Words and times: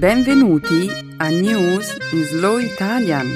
Benvenuti 0.00 0.88
a 1.18 1.28
News 1.28 1.94
in 2.12 2.24
Slow 2.24 2.56
Italian, 2.56 3.26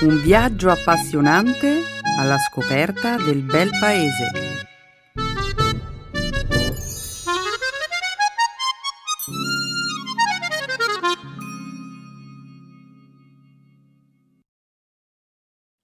un 0.00 0.22
viaggio 0.22 0.70
appassionante 0.70 1.82
alla 2.18 2.38
scoperta 2.38 3.18
del 3.18 3.42
bel 3.42 3.68
paese. 3.78 4.30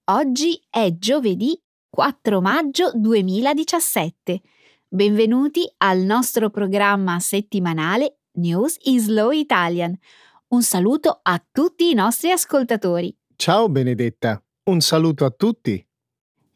Oggi 0.05 0.59
è 0.71 0.91
giovedì 0.97 1.55
4 1.87 2.41
maggio 2.41 2.91
2017. 2.95 4.41
Benvenuti 4.87 5.71
al 5.77 5.99
nostro 5.99 6.49
programma 6.49 7.19
settimanale 7.19 8.18
News 8.39 8.77
in 8.83 8.99
Slow 8.99 9.31
Italian. 9.31 9.97
Un 10.47 10.63
saluto 10.63 11.19
a 11.21 11.43
tutti 11.51 11.89
i 11.89 11.93
nostri 11.93 12.31
ascoltatori. 12.31 13.15
Ciao 13.35 13.69
Benedetta, 13.69 14.41
un 14.63 14.79
saluto 14.79 15.25
a 15.25 15.29
tutti. 15.29 15.85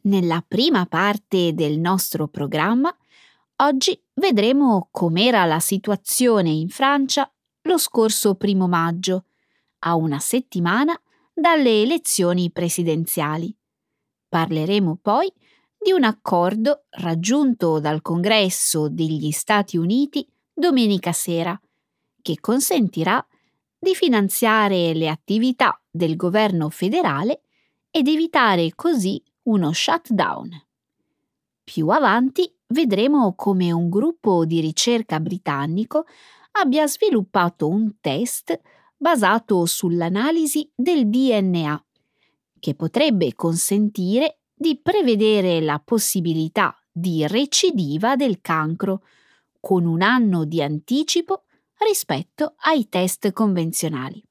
Nella 0.01 0.43
prima 0.45 0.85
parte 0.85 1.53
del 1.53 1.77
nostro 1.79 2.27
programma, 2.27 2.95
oggi 3.57 4.01
vedremo 4.15 4.89
com'era 4.91 5.45
la 5.45 5.59
situazione 5.59 6.49
in 6.49 6.69
Francia 6.69 7.31
lo 7.63 7.77
scorso 7.77 8.35
primo 8.35 8.67
maggio, 8.67 9.25
a 9.79 9.95
una 9.95 10.19
settimana 10.19 10.99
dalle 11.33 11.81
elezioni 11.81 12.51
presidenziali. 12.51 13.55
Parleremo 14.27 14.99
poi 15.01 15.31
di 15.77 15.91
un 15.91 16.03
accordo 16.03 16.85
raggiunto 16.89 17.79
dal 17.79 18.01
Congresso 18.01 18.89
degli 18.89 19.31
Stati 19.31 19.77
Uniti 19.77 20.27
domenica 20.53 21.11
sera, 21.11 21.59
che 22.23 22.39
consentirà 22.39 23.23
di 23.77 23.93
finanziare 23.93 24.93
le 24.95 25.09
attività 25.09 25.79
del 25.91 26.15
governo 26.15 26.69
federale 26.69 27.41
ed 27.91 28.07
evitare 28.07 28.71
così 28.73 29.21
uno 29.43 29.71
shutdown. 29.71 30.49
Più 31.63 31.89
avanti 31.89 32.51
vedremo 32.67 33.35
come 33.35 33.71
un 33.71 33.89
gruppo 33.89 34.45
di 34.45 34.61
ricerca 34.61 35.19
britannico 35.19 36.05
abbia 36.53 36.87
sviluppato 36.87 37.67
un 37.67 37.99
test 37.99 38.59
basato 38.95 39.65
sull'analisi 39.65 40.71
del 40.73 41.09
DNA, 41.09 41.85
che 42.59 42.73
potrebbe 42.73 43.33
consentire 43.35 44.39
di 44.53 44.79
prevedere 44.81 45.59
la 45.59 45.81
possibilità 45.83 46.77
di 46.89 47.27
recidiva 47.27 48.15
del 48.15 48.39
cancro 48.39 49.03
con 49.59 49.85
un 49.85 50.01
anno 50.01 50.45
di 50.45 50.61
anticipo 50.61 51.42
rispetto 51.87 52.55
ai 52.63 52.87
test 52.89 53.31
convenzionali. 53.31 54.23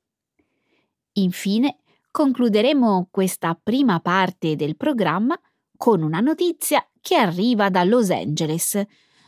Infine, 1.14 1.78
concluderemo 2.11 3.08
questa 3.11 3.58
prima 3.61 4.00
parte 4.00 4.56
del 4.56 4.77
programma 4.77 5.39
con 5.77 6.03
una 6.03 6.20
notizia 6.20 6.86
che 7.00 7.17
arriva 7.17 7.69
da 7.69 7.84
Los 7.84 8.11
Angeles, 8.11 8.80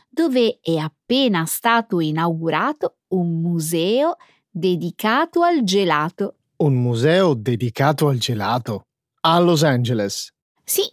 dove 0.07 0.59
è 0.61 0.77
appena 0.77 1.45
stato 1.45 1.99
inaugurato 1.99 2.99
un 3.09 3.41
museo 3.41 4.15
dedicato 4.49 5.41
al 5.41 5.63
gelato. 5.63 6.35
Un 6.57 6.75
museo 6.75 7.33
dedicato 7.33 8.07
al 8.07 8.17
gelato? 8.17 8.87
A 9.21 9.39
Los 9.39 9.63
Angeles? 9.63 10.31
Sì, 10.63 10.89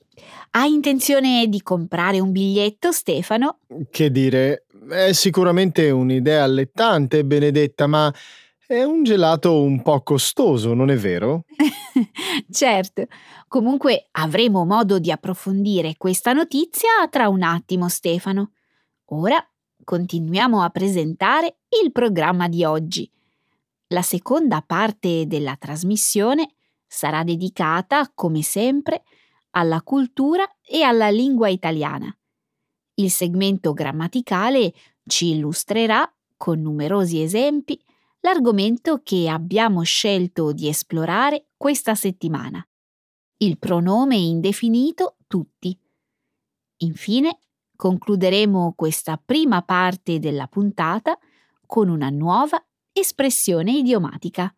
hai 0.50 0.72
intenzione 0.72 1.46
di 1.48 1.62
comprare 1.62 2.18
un 2.18 2.32
biglietto, 2.32 2.90
Stefano? 2.90 3.60
Che 3.90 4.10
dire, 4.10 4.66
è 4.88 5.12
sicuramente 5.12 5.90
un'idea 5.90 6.44
allettante, 6.44 7.24
Benedetta, 7.24 7.86
ma 7.86 8.12
è 8.66 8.82
un 8.82 9.02
gelato 9.02 9.62
un 9.62 9.82
po' 9.82 10.02
costoso, 10.02 10.74
non 10.74 10.90
è 10.90 10.96
vero? 10.96 11.44
certo. 12.50 13.04
Comunque 13.46 14.08
avremo 14.12 14.64
modo 14.64 14.98
di 14.98 15.10
approfondire 15.10 15.96
questa 15.98 16.32
notizia 16.32 16.88
tra 17.10 17.28
un 17.28 17.42
attimo, 17.42 17.88
Stefano. 17.88 18.52
Ora 19.06 19.44
continuiamo 19.84 20.62
a 20.62 20.70
presentare 20.70 21.58
il 21.82 21.92
programma 21.92 22.48
di 22.48 22.64
oggi. 22.64 23.10
La 23.88 24.02
seconda 24.02 24.62
parte 24.66 25.26
della 25.26 25.56
trasmissione 25.58 26.54
sarà 26.86 27.24
dedicata, 27.24 28.10
come 28.14 28.42
sempre, 28.42 29.02
alla 29.50 29.82
cultura 29.82 30.44
e 30.66 30.82
alla 30.82 31.10
lingua 31.10 31.48
italiana. 31.48 32.14
Il 33.02 33.10
segmento 33.10 33.72
grammaticale 33.72 34.72
ci 35.06 35.32
illustrerà, 35.32 36.08
con 36.36 36.60
numerosi 36.60 37.20
esempi, 37.20 37.76
l'argomento 38.20 39.00
che 39.02 39.28
abbiamo 39.28 39.82
scelto 39.82 40.52
di 40.52 40.68
esplorare 40.68 41.46
questa 41.56 41.96
settimana. 41.96 42.64
Il 43.38 43.58
pronome 43.58 44.14
indefinito 44.14 45.16
tutti. 45.26 45.76
Infine, 46.76 47.38
concluderemo 47.74 48.74
questa 48.76 49.20
prima 49.22 49.62
parte 49.62 50.20
della 50.20 50.46
puntata 50.46 51.18
con 51.66 51.88
una 51.88 52.08
nuova 52.08 52.64
espressione 52.92 53.72
idiomatica. 53.72 54.54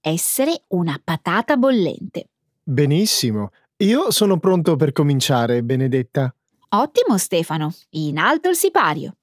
Essere 0.00 0.64
una 0.68 0.98
patata 1.02 1.58
bollente. 1.58 2.30
Benissimo, 2.62 3.50
io 3.76 4.10
sono 4.10 4.38
pronto 4.38 4.76
per 4.76 4.92
cominciare, 4.92 5.62
Benedetta. 5.62 6.34
Ottimo, 6.74 7.18
Stefano. 7.18 7.70
In 7.90 8.16
alto 8.16 8.48
il 8.48 8.56
sipario. 8.56 9.18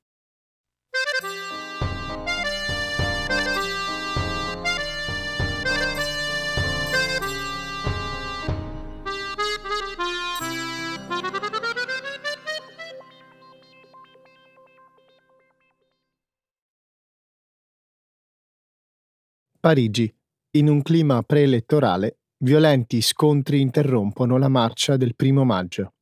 Parigi. 19.59 20.15
In 20.51 20.69
un 20.69 20.83
clima 20.83 21.23
preelettorale, 21.23 22.19
Violenti 22.37 23.01
scontri 23.01 23.59
interrompono 23.59 24.37
la 24.37 24.49
marcia 24.49 24.97
del 24.97 25.15
primo 25.15 25.43
maggio. 25.43 25.95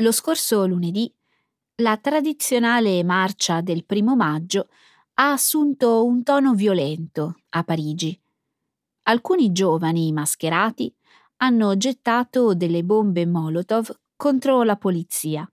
Lo 0.00 0.12
scorso 0.12 0.64
lunedì 0.66 1.12
la 1.82 1.98
tradizionale 1.98 3.04
marcia 3.04 3.60
del 3.60 3.84
primo 3.84 4.16
maggio 4.16 4.68
ha 5.14 5.32
assunto 5.32 6.04
un 6.06 6.22
tono 6.22 6.54
violento 6.54 7.40
a 7.50 7.64
Parigi. 7.64 8.18
Alcuni 9.02 9.52
giovani 9.52 10.10
mascherati 10.12 10.94
hanno 11.36 11.76
gettato 11.76 12.54
delle 12.54 12.82
bombe 12.82 13.26
Molotov 13.26 13.90
contro 14.16 14.62
la 14.62 14.76
polizia, 14.76 15.50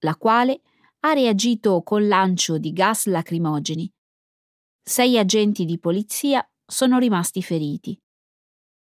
la 0.00 0.16
quale 0.16 0.60
ha 1.00 1.14
reagito 1.14 1.82
con 1.82 2.06
lancio 2.06 2.58
di 2.58 2.74
gas 2.74 3.06
lacrimogeni. 3.06 3.90
Sei 4.82 5.18
agenti 5.18 5.64
di 5.64 5.78
polizia 5.78 6.46
sono 6.66 6.98
rimasti 6.98 7.42
feriti. 7.42 7.98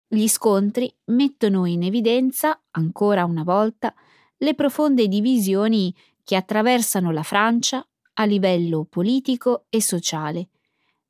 Gli 0.07 0.27
scontri 0.27 0.95
mettono 1.05 1.65
in 1.65 1.81
evidenza, 1.81 2.61
ancora 2.71 3.25
una 3.25 3.43
volta, 3.43 3.93
le 4.37 4.53
profonde 4.53 5.07
divisioni 5.07 5.93
che 6.23 6.35
attraversano 6.35 7.11
la 7.11 7.23
Francia 7.23 7.85
a 8.13 8.25
livello 8.25 8.85
politico 8.85 9.65
e 9.69 9.81
sociale, 9.81 10.49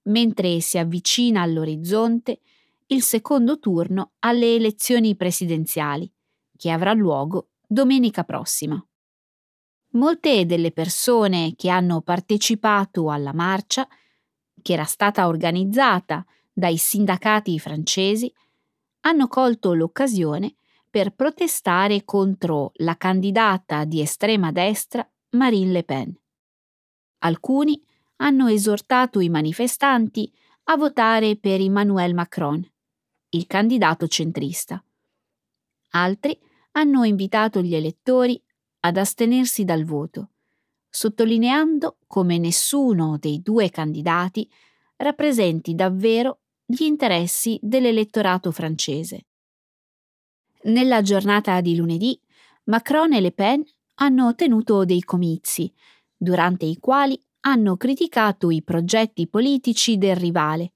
mentre 0.03 0.59
si 0.61 0.77
avvicina 0.77 1.41
all'orizzonte 1.41 2.41
il 2.88 3.01
secondo 3.01 3.59
turno 3.59 4.13
alle 4.19 4.55
elezioni 4.55 5.15
presidenziali, 5.15 6.09
che 6.55 6.71
avrà 6.71 6.93
luogo 6.93 7.49
domenica 7.67 8.23
prossima. 8.23 8.81
Molte 9.91 10.45
delle 10.45 10.71
persone 10.71 11.53
che 11.56 11.69
hanno 11.69 12.01
partecipato 12.01 13.09
alla 13.09 13.33
marcia, 13.33 13.88
che 14.62 14.74
era 14.74 14.85
stata 14.85 15.27
organizzata 15.27 16.25
dai 16.53 16.77
sindacati 16.77 17.57
francesi, 17.59 18.31
hanno 19.01 19.27
colto 19.27 19.74
l'occasione 19.74 20.56
per 20.89 21.13
protestare 21.13 22.04
contro 22.04 22.72
la 22.75 22.95
candidata 22.95 23.86
di 23.86 24.01
estrema 24.01 24.51
destra 24.51 25.07
Marine 25.31 25.72
Le 25.72 25.84
Pen. 25.84 26.19
Alcuni 27.19 27.81
hanno 28.18 28.48
esortato 28.48 29.19
i 29.19 29.30
manifestanti 29.30 30.31
a 30.66 30.78
votare 30.78 31.38
per 31.38 31.62
Emmanuel 31.62 32.13
Macron, 32.13 32.66
il 33.30 33.48
candidato 33.48 34.07
centrista. 34.07 34.84
Altri 35.92 36.38
hanno 36.72 37.04
invitato 37.04 37.62
gli 37.62 37.75
elettori 37.75 38.42
ad 38.81 38.98
astenersi 38.98 39.63
dal 39.63 39.84
voto, 39.84 40.31
sottolineando 40.89 41.98
come 42.07 42.38
nessuno 42.38 43.18
dei 43.18 43.42
due 43.42 43.69
candidati 43.69 44.50
rappresenti 44.98 45.75
davvero 45.75 46.42
gli 46.66 46.84
interessi 46.84 47.60
dell'elettorato 47.62 48.51
francese. 48.51 49.28
Nella 50.63 51.01
giornata 51.01 51.62
di 51.62 51.75
lunedì, 51.75 52.19
Macron 52.65 53.13
e 53.13 53.21
Le 53.21 53.31
Pen 53.31 53.63
hanno 53.95 54.36
tenuto 54.36 54.86
dei 54.86 55.01
comizi, 55.01 55.71
durante 56.15 56.65
i 56.65 56.77
quali 56.77 57.21
hanno 57.42 57.77
criticato 57.77 58.50
i 58.50 58.63
progetti 58.63 59.27
politici 59.27 59.98
del 59.98 60.15
rivale. 60.15 60.74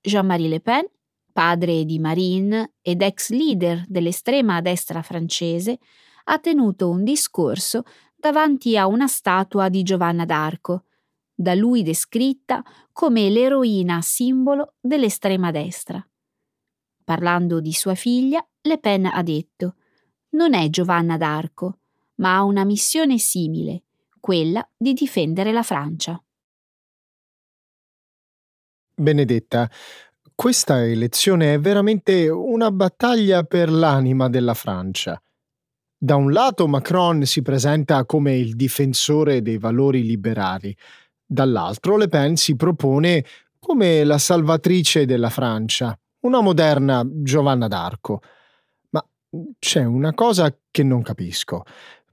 Jean-Marie 0.00 0.48
Le 0.48 0.60
Pen, 0.60 0.84
padre 1.32 1.84
di 1.84 1.98
Marine 1.98 2.74
ed 2.82 3.02
ex 3.02 3.30
leader 3.30 3.84
dell'estrema 3.86 4.60
destra 4.60 5.02
francese, 5.02 5.78
ha 6.24 6.38
tenuto 6.38 6.90
un 6.90 7.04
discorso 7.04 7.84
davanti 8.16 8.76
a 8.76 8.86
una 8.86 9.06
statua 9.06 9.68
di 9.68 9.82
Giovanna 9.82 10.24
d'Arco, 10.24 10.84
da 11.34 11.54
lui 11.54 11.82
descritta 11.82 12.62
come 12.92 13.28
l'eroina 13.28 14.00
simbolo 14.00 14.74
dell'estrema 14.80 15.50
destra. 15.50 16.04
Parlando 17.06 17.60
di 17.60 17.72
sua 17.72 17.94
figlia, 17.94 18.44
Le 18.62 18.78
Pen 18.80 19.06
ha 19.06 19.22
detto 19.22 19.76
Non 20.30 20.54
è 20.54 20.68
Giovanna 20.70 21.16
d'Arco, 21.16 21.78
ma 22.16 22.34
ha 22.34 22.42
una 22.42 22.64
missione 22.64 23.16
simile, 23.18 23.84
quella 24.18 24.68
di 24.76 24.92
difendere 24.92 25.52
la 25.52 25.62
Francia. 25.62 26.20
Benedetta, 28.92 29.70
questa 30.34 30.84
elezione 30.84 31.54
è 31.54 31.60
veramente 31.60 32.28
una 32.28 32.72
battaglia 32.72 33.44
per 33.44 33.70
l'anima 33.70 34.28
della 34.28 34.54
Francia. 34.54 35.22
Da 35.96 36.16
un 36.16 36.32
lato 36.32 36.66
Macron 36.66 37.24
si 37.24 37.40
presenta 37.40 38.04
come 38.04 38.36
il 38.36 38.56
difensore 38.56 39.42
dei 39.42 39.58
valori 39.58 40.02
liberali, 40.02 40.76
dall'altro 41.24 41.96
Le 41.96 42.08
Pen 42.08 42.34
si 42.34 42.56
propone 42.56 43.24
come 43.60 44.02
la 44.02 44.18
salvatrice 44.18 45.04
della 45.04 45.30
Francia, 45.30 45.96
una 46.26 46.40
moderna 46.40 47.02
Giovanna 47.06 47.68
d'Arco. 47.68 48.20
Ma 48.90 49.04
c'è 49.58 49.84
una 49.84 50.12
cosa 50.12 50.54
che 50.70 50.82
non 50.82 51.02
capisco. 51.02 51.64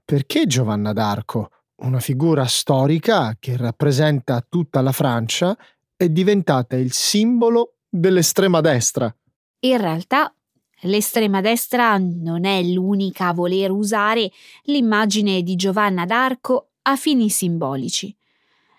Perché 0.04 0.46
Giovanna 0.46 0.92
d'Arco, 0.92 1.50
una 1.76 2.00
figura 2.00 2.46
storica 2.46 3.36
che 3.38 3.56
rappresenta 3.56 4.44
tutta 4.48 4.80
la 4.80 4.92
Francia, 4.92 5.56
è 5.96 6.08
diventata 6.08 6.76
il 6.76 6.92
simbolo 6.92 7.74
dell'estrema 7.88 8.60
destra? 8.60 9.14
In 9.60 9.78
realtà 9.78 10.34
l'estrema 10.82 11.40
destra 11.40 11.96
non 11.98 12.44
è 12.44 12.62
l'unica 12.62 13.28
a 13.28 13.32
voler 13.32 13.70
usare 13.70 14.30
l'immagine 14.64 15.42
di 15.42 15.56
Giovanna 15.56 16.04
d'Arco 16.04 16.70
a 16.82 16.96
fini 16.96 17.30
simbolici. 17.30 18.14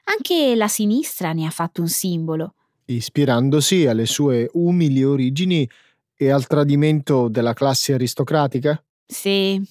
Anche 0.06 0.56
la 0.56 0.68
sinistra 0.68 1.34
ne 1.34 1.48
ha 1.48 1.50
fatto 1.50 1.82
un 1.82 1.88
simbolo. 1.88 2.54
Ispirandosi 2.88 3.88
alle 3.88 4.06
sue 4.06 4.50
umili 4.54 5.04
origini 5.04 5.68
e 6.16 6.30
al 6.30 6.46
tradimento 6.46 7.28
della 7.28 7.54
classe 7.54 7.94
aristocratica? 7.94 8.82
Sì. 9.06 9.62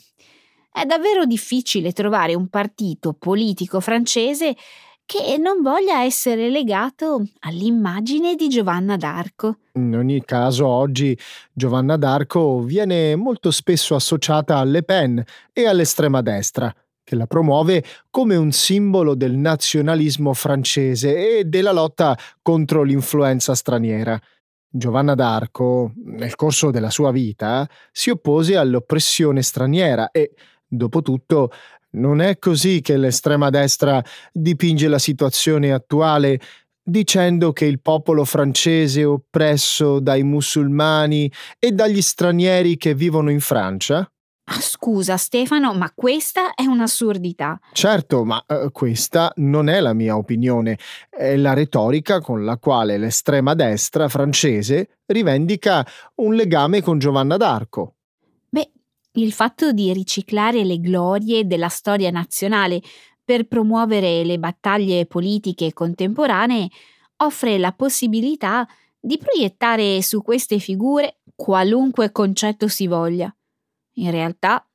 È 0.73 0.85
davvero 0.85 1.25
difficile 1.25 1.93
trovare 1.93 2.35
un 2.35 2.49
partito 2.49 3.13
politico 3.13 3.79
francese 3.81 4.57
che 5.07 5.37
non 5.39 5.63
voglia 5.63 6.03
essere 6.03 6.49
legato 6.49 7.23
all'immagine 7.41 8.35
di 8.35 8.49
Giovanna 8.49 8.97
d'Arco. 8.97 9.59
In 9.75 9.95
ogni 9.95 10.25
caso, 10.25 10.67
oggi 10.67 11.17
Giovanna 11.53 11.97
d'Arco 11.97 12.61
viene 12.61 13.15
molto 13.15 13.51
spesso 13.51 13.95
associata 13.95 14.59
a 14.59 14.65
Le 14.65 14.83
Pen 14.83 15.23
e 15.53 15.67
all'estrema 15.67 16.23
destra, 16.23 16.75
che 17.05 17.15
la 17.15 17.27
promuove 17.27 17.85
come 18.11 18.35
un 18.35 18.51
simbolo 18.51 19.15
del 19.15 19.37
nazionalismo 19.37 20.33
francese 20.33 21.39
e 21.39 21.45
della 21.45 21.73
lotta 21.73 22.19
contro 22.43 22.83
l'influenza 22.83 23.55
straniera. 23.55 24.19
Giovanna 24.69 25.15
d'Arco, 25.15 25.93
nel 26.05 26.35
corso 26.35 26.73
della 26.73 26.91
sua 26.91 27.13
vita, 27.13 27.69
si 27.93 28.11
oppose 28.11 28.57
all'oppressione 28.57 29.43
straniera 29.43 30.11
e, 30.11 30.33
dopo 30.67 31.01
tutto, 31.01 31.51
non 31.91 32.21
è 32.21 32.39
così 32.39 32.81
che 32.81 32.97
l'estrema 32.97 33.51
destra 33.51 34.03
dipinge 34.33 34.89
la 34.89 34.99
situazione 34.99 35.73
attuale 35.73 36.41
dicendo 36.83 37.53
che 37.53 37.65
il 37.67 37.81
popolo 37.81 38.25
francese 38.25 39.05
oppresso 39.05 40.01
dai 40.01 40.23
musulmani 40.23 41.31
e 41.59 41.71
dagli 41.73 42.03
stranieri 42.03 42.77
che 42.77 42.95
vivono 42.95 43.31
in 43.31 43.41
Francia? 43.41 44.09
Ah, 44.47 44.61
scusa 44.61 45.17
Stefano, 45.17 45.73
ma 45.73 45.91
questa 45.95 46.55
è 46.55 46.67
un'assurdità. 46.67 47.59
Certo, 47.73 48.25
ma 48.25 48.45
uh, 48.47 48.71
questa 48.71 49.33
non 49.37 49.71
è 49.71 49.81
la 49.81 49.95
mia 49.95 50.19
opinione, 50.19 50.79
è 51.09 51.35
la 51.37 51.55
retorica 51.55 52.21
con 52.21 52.45
la 52.45 52.59
quale 52.59 52.99
l'estrema 52.99 53.55
destra 53.55 54.07
francese 54.09 54.99
rivendica 55.07 55.87
un 56.17 56.35
legame 56.35 56.83
con 56.83 56.99
Giovanna 56.99 57.39
d'Arco. 57.39 57.95
Beh, 58.51 58.71
il 59.13 59.33
fatto 59.33 59.73
di 59.73 59.91
riciclare 59.95 60.63
le 60.63 60.79
glorie 60.79 61.47
della 61.47 61.69
storia 61.69 62.11
nazionale 62.11 62.83
per 63.25 63.49
promuovere 63.49 64.25
le 64.25 64.39
battaglie 64.39 65.07
politiche 65.07 65.73
contemporanee 65.73 66.69
offre 67.17 67.57
la 67.57 67.73
possibilità 67.73 68.69
di 69.01 69.17
proiettare 69.17 70.03
su 70.03 70.23
queste 70.23 70.59
figure 70.59 71.21
qualunque 71.35 72.13
concetto 72.13 72.69
si 72.69 72.87
voglia. 72.87 73.35
In 73.97 74.11
realtà 74.11 74.67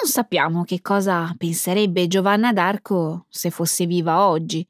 non 0.00 0.10
sappiamo 0.10 0.64
che 0.64 0.80
cosa 0.80 1.32
penserebbe 1.36 2.08
Giovanna 2.08 2.52
d'Arco 2.52 3.26
se 3.28 3.50
fosse 3.50 3.86
viva 3.86 4.26
oggi. 4.26 4.66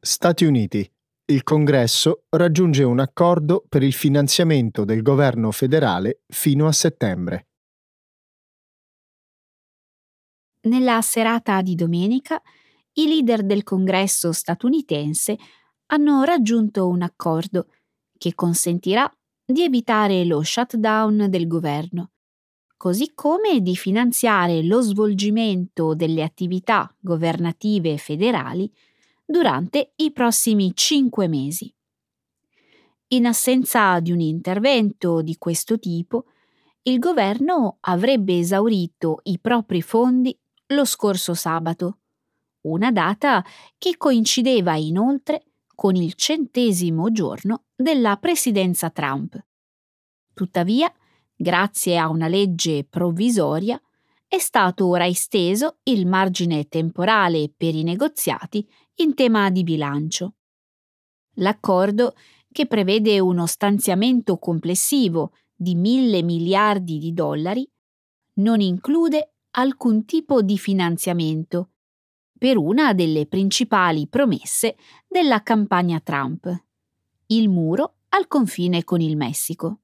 Stati 0.00 0.44
Uniti 0.44 0.95
il 1.28 1.42
Congresso 1.42 2.22
raggiunge 2.28 2.84
un 2.84 3.00
accordo 3.00 3.64
per 3.68 3.82
il 3.82 3.92
finanziamento 3.92 4.84
del 4.84 5.02
governo 5.02 5.50
federale 5.50 6.20
fino 6.28 6.68
a 6.68 6.72
settembre. 6.72 7.48
Nella 10.62 11.00
serata 11.02 11.62
di 11.62 11.74
domenica, 11.74 12.40
i 12.94 13.08
leader 13.08 13.44
del 13.44 13.64
Congresso 13.64 14.30
statunitense 14.30 15.36
hanno 15.86 16.22
raggiunto 16.22 16.86
un 16.86 17.02
accordo 17.02 17.70
che 18.16 18.34
consentirà 18.34 19.10
di 19.44 19.62
evitare 19.62 20.24
lo 20.24 20.42
shutdown 20.42 21.26
del 21.28 21.48
governo, 21.48 22.12
così 22.76 23.12
come 23.14 23.60
di 23.60 23.74
finanziare 23.74 24.62
lo 24.62 24.80
svolgimento 24.80 25.94
delle 25.94 26.22
attività 26.22 26.92
governative 27.00 27.96
federali 27.98 28.72
durante 29.26 29.92
i 29.96 30.12
prossimi 30.12 30.70
cinque 30.74 31.26
mesi. 31.26 31.72
In 33.08 33.26
assenza 33.26 33.98
di 34.00 34.12
un 34.12 34.20
intervento 34.20 35.20
di 35.20 35.36
questo 35.36 35.78
tipo, 35.78 36.26
il 36.82 36.98
governo 36.98 37.78
avrebbe 37.80 38.38
esaurito 38.38 39.20
i 39.24 39.38
propri 39.40 39.82
fondi 39.82 40.36
lo 40.68 40.84
scorso 40.84 41.34
sabato, 41.34 41.98
una 42.62 42.92
data 42.92 43.44
che 43.76 43.96
coincideva 43.96 44.76
inoltre 44.76 45.46
con 45.74 45.96
il 45.96 46.14
centesimo 46.14 47.10
giorno 47.10 47.64
della 47.74 48.16
presidenza 48.16 48.90
Trump. 48.90 49.38
Tuttavia, 50.32 50.92
grazie 51.34 51.98
a 51.98 52.08
una 52.08 52.28
legge 52.28 52.84
provvisoria, 52.84 53.80
è 54.28 54.38
stato 54.38 54.86
ora 54.86 55.06
esteso 55.06 55.78
il 55.84 56.06
margine 56.06 56.66
temporale 56.68 57.52
per 57.56 57.74
i 57.74 57.84
negoziati 57.84 58.68
in 58.96 59.14
tema 59.14 59.50
di 59.50 59.62
bilancio. 59.62 60.34
L'accordo, 61.34 62.14
che 62.50 62.66
prevede 62.66 63.20
uno 63.20 63.46
stanziamento 63.46 64.38
complessivo 64.38 65.32
di 65.54 65.74
mille 65.74 66.22
miliardi 66.22 66.98
di 66.98 67.12
dollari, 67.12 67.68
non 68.34 68.60
include 68.60 69.34
alcun 69.50 70.04
tipo 70.04 70.42
di 70.42 70.56
finanziamento 70.56 71.70
per 72.38 72.56
una 72.56 72.92
delle 72.92 73.26
principali 73.26 74.06
promesse 74.08 74.76
della 75.06 75.42
campagna 75.42 76.00
Trump, 76.00 76.64
il 77.26 77.48
muro 77.48 77.96
al 78.10 78.26
confine 78.28 78.84
con 78.84 79.00
il 79.00 79.16
Messico. 79.16 79.80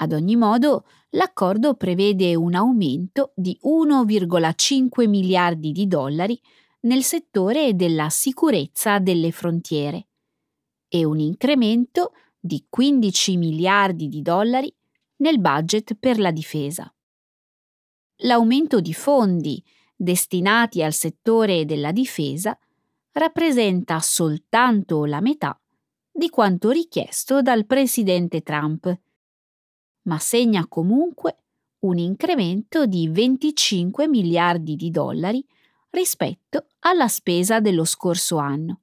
Ad 0.00 0.12
ogni 0.12 0.36
modo, 0.36 0.84
l'accordo 1.10 1.74
prevede 1.74 2.34
un 2.36 2.54
aumento 2.54 3.32
di 3.34 3.58
1,5 3.62 5.08
miliardi 5.08 5.72
di 5.72 5.86
dollari 5.86 6.40
nel 6.80 7.02
settore 7.02 7.74
della 7.74 8.08
sicurezza 8.08 8.98
delle 8.98 9.32
frontiere 9.32 10.06
e 10.88 11.04
un 11.04 11.18
incremento 11.18 12.12
di 12.38 12.66
15 12.68 13.36
miliardi 13.36 14.08
di 14.08 14.22
dollari 14.22 14.72
nel 15.16 15.40
budget 15.40 15.94
per 15.94 16.18
la 16.18 16.30
difesa. 16.30 16.92
L'aumento 18.22 18.80
di 18.80 18.94
fondi 18.94 19.62
destinati 19.94 20.82
al 20.82 20.92
settore 20.92 21.64
della 21.64 21.92
difesa 21.92 22.56
rappresenta 23.12 23.98
soltanto 24.00 25.04
la 25.04 25.20
metà 25.20 25.60
di 26.10 26.30
quanto 26.30 26.70
richiesto 26.70 27.42
dal 27.42 27.66
presidente 27.66 28.42
Trump, 28.42 29.00
ma 30.02 30.18
segna 30.18 30.66
comunque 30.68 31.42
un 31.80 31.98
incremento 31.98 32.86
di 32.86 33.08
25 33.08 34.08
miliardi 34.08 34.74
di 34.74 34.90
dollari 34.90 35.44
rispetto 35.90 36.66
alla 36.80 37.08
spesa 37.08 37.60
dello 37.60 37.84
scorso 37.84 38.36
anno. 38.36 38.80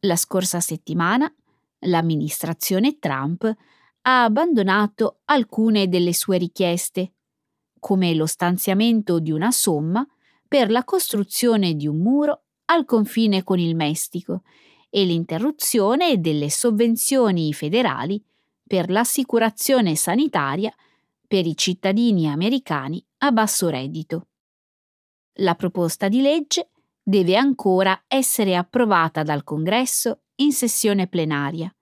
La 0.00 0.16
scorsa 0.16 0.60
settimana 0.60 1.32
l'amministrazione 1.86 2.98
Trump 2.98 3.44
ha 4.02 4.24
abbandonato 4.24 5.20
alcune 5.24 5.88
delle 5.88 6.12
sue 6.12 6.38
richieste, 6.38 7.14
come 7.78 8.14
lo 8.14 8.26
stanziamento 8.26 9.18
di 9.18 9.30
una 9.30 9.50
somma 9.50 10.06
per 10.46 10.70
la 10.70 10.84
costruzione 10.84 11.74
di 11.74 11.86
un 11.86 11.98
muro 11.98 12.42
al 12.66 12.84
confine 12.84 13.42
con 13.42 13.58
il 13.58 13.74
Messico 13.74 14.42
e 14.88 15.04
l'interruzione 15.04 16.20
delle 16.20 16.50
sovvenzioni 16.50 17.52
federali 17.52 18.22
per 18.66 18.90
l'assicurazione 18.90 19.96
sanitaria 19.96 20.72
per 21.26 21.46
i 21.46 21.56
cittadini 21.56 22.28
americani 22.28 23.04
a 23.18 23.32
basso 23.32 23.68
reddito. 23.68 24.28
La 25.38 25.56
proposta 25.56 26.08
di 26.08 26.20
legge 26.20 26.70
deve 27.02 27.34
ancora 27.36 28.04
essere 28.06 28.54
approvata 28.54 29.22
dal 29.22 29.42
Congresso 29.42 30.22
in 30.36 30.52
sessione 30.52 31.08
plenaria. 31.08 31.74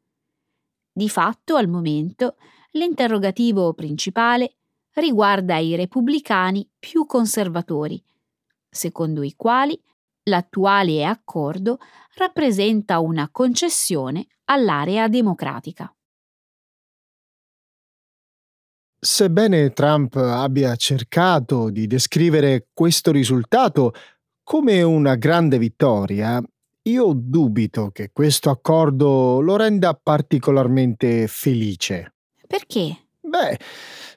Di 0.90 1.08
fatto, 1.08 1.56
al 1.56 1.68
momento, 1.68 2.36
l'interrogativo 2.72 3.74
principale 3.74 4.56
riguarda 4.94 5.58
i 5.58 5.74
repubblicani 5.74 6.68
più 6.78 7.04
conservatori, 7.04 8.02
secondo 8.70 9.22
i 9.22 9.34
quali 9.36 9.78
l'attuale 10.24 11.04
accordo 11.04 11.78
rappresenta 12.14 13.00
una 13.00 13.28
concessione 13.30 14.26
all'area 14.44 15.08
democratica. 15.08 15.94
Sebbene 19.04 19.72
Trump 19.72 20.14
abbia 20.14 20.76
cercato 20.76 21.70
di 21.70 21.88
descrivere 21.88 22.68
questo 22.72 23.10
risultato 23.10 23.92
come 24.44 24.80
una 24.82 25.16
grande 25.16 25.58
vittoria, 25.58 26.40
io 26.82 27.12
dubito 27.12 27.90
che 27.90 28.10
questo 28.12 28.48
accordo 28.48 29.40
lo 29.40 29.56
renda 29.56 29.98
particolarmente 30.00 31.26
felice. 31.26 32.12
Perché? 32.46 33.06
Beh, 33.20 33.58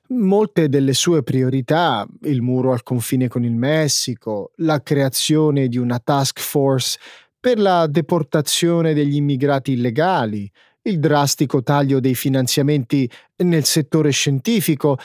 molte 0.10 0.70
delle 0.70 0.94
sue 0.94 1.24
priorità, 1.24 2.06
il 2.26 2.44
muro 2.44 2.72
al 2.72 2.84
confine 2.84 3.28
con 3.28 3.44
il 3.44 3.56
Messico, 3.56 4.52
la 4.58 4.84
creazione 4.84 5.68
di 5.68 5.78
una 5.78 5.98
task 5.98 6.40
force 6.40 7.00
per 7.40 7.58
la 7.58 7.88
deportazione 7.88 8.94
degli 8.94 9.16
immigrati 9.16 9.72
illegali, 9.72 10.48
il 10.86 11.00
drastico 11.00 11.64
taglio 11.64 12.00
dei 12.00 12.16
finanziamenti 12.16 13.10
nel 13.38 13.66
settore 13.66 14.12
scientifico, 14.12 14.98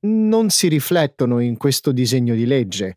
non 0.00 0.50
si 0.50 0.68
riflettono 0.68 1.40
in 1.40 1.56
questo 1.56 1.92
disegno 1.92 2.34
di 2.34 2.46
legge. 2.46 2.96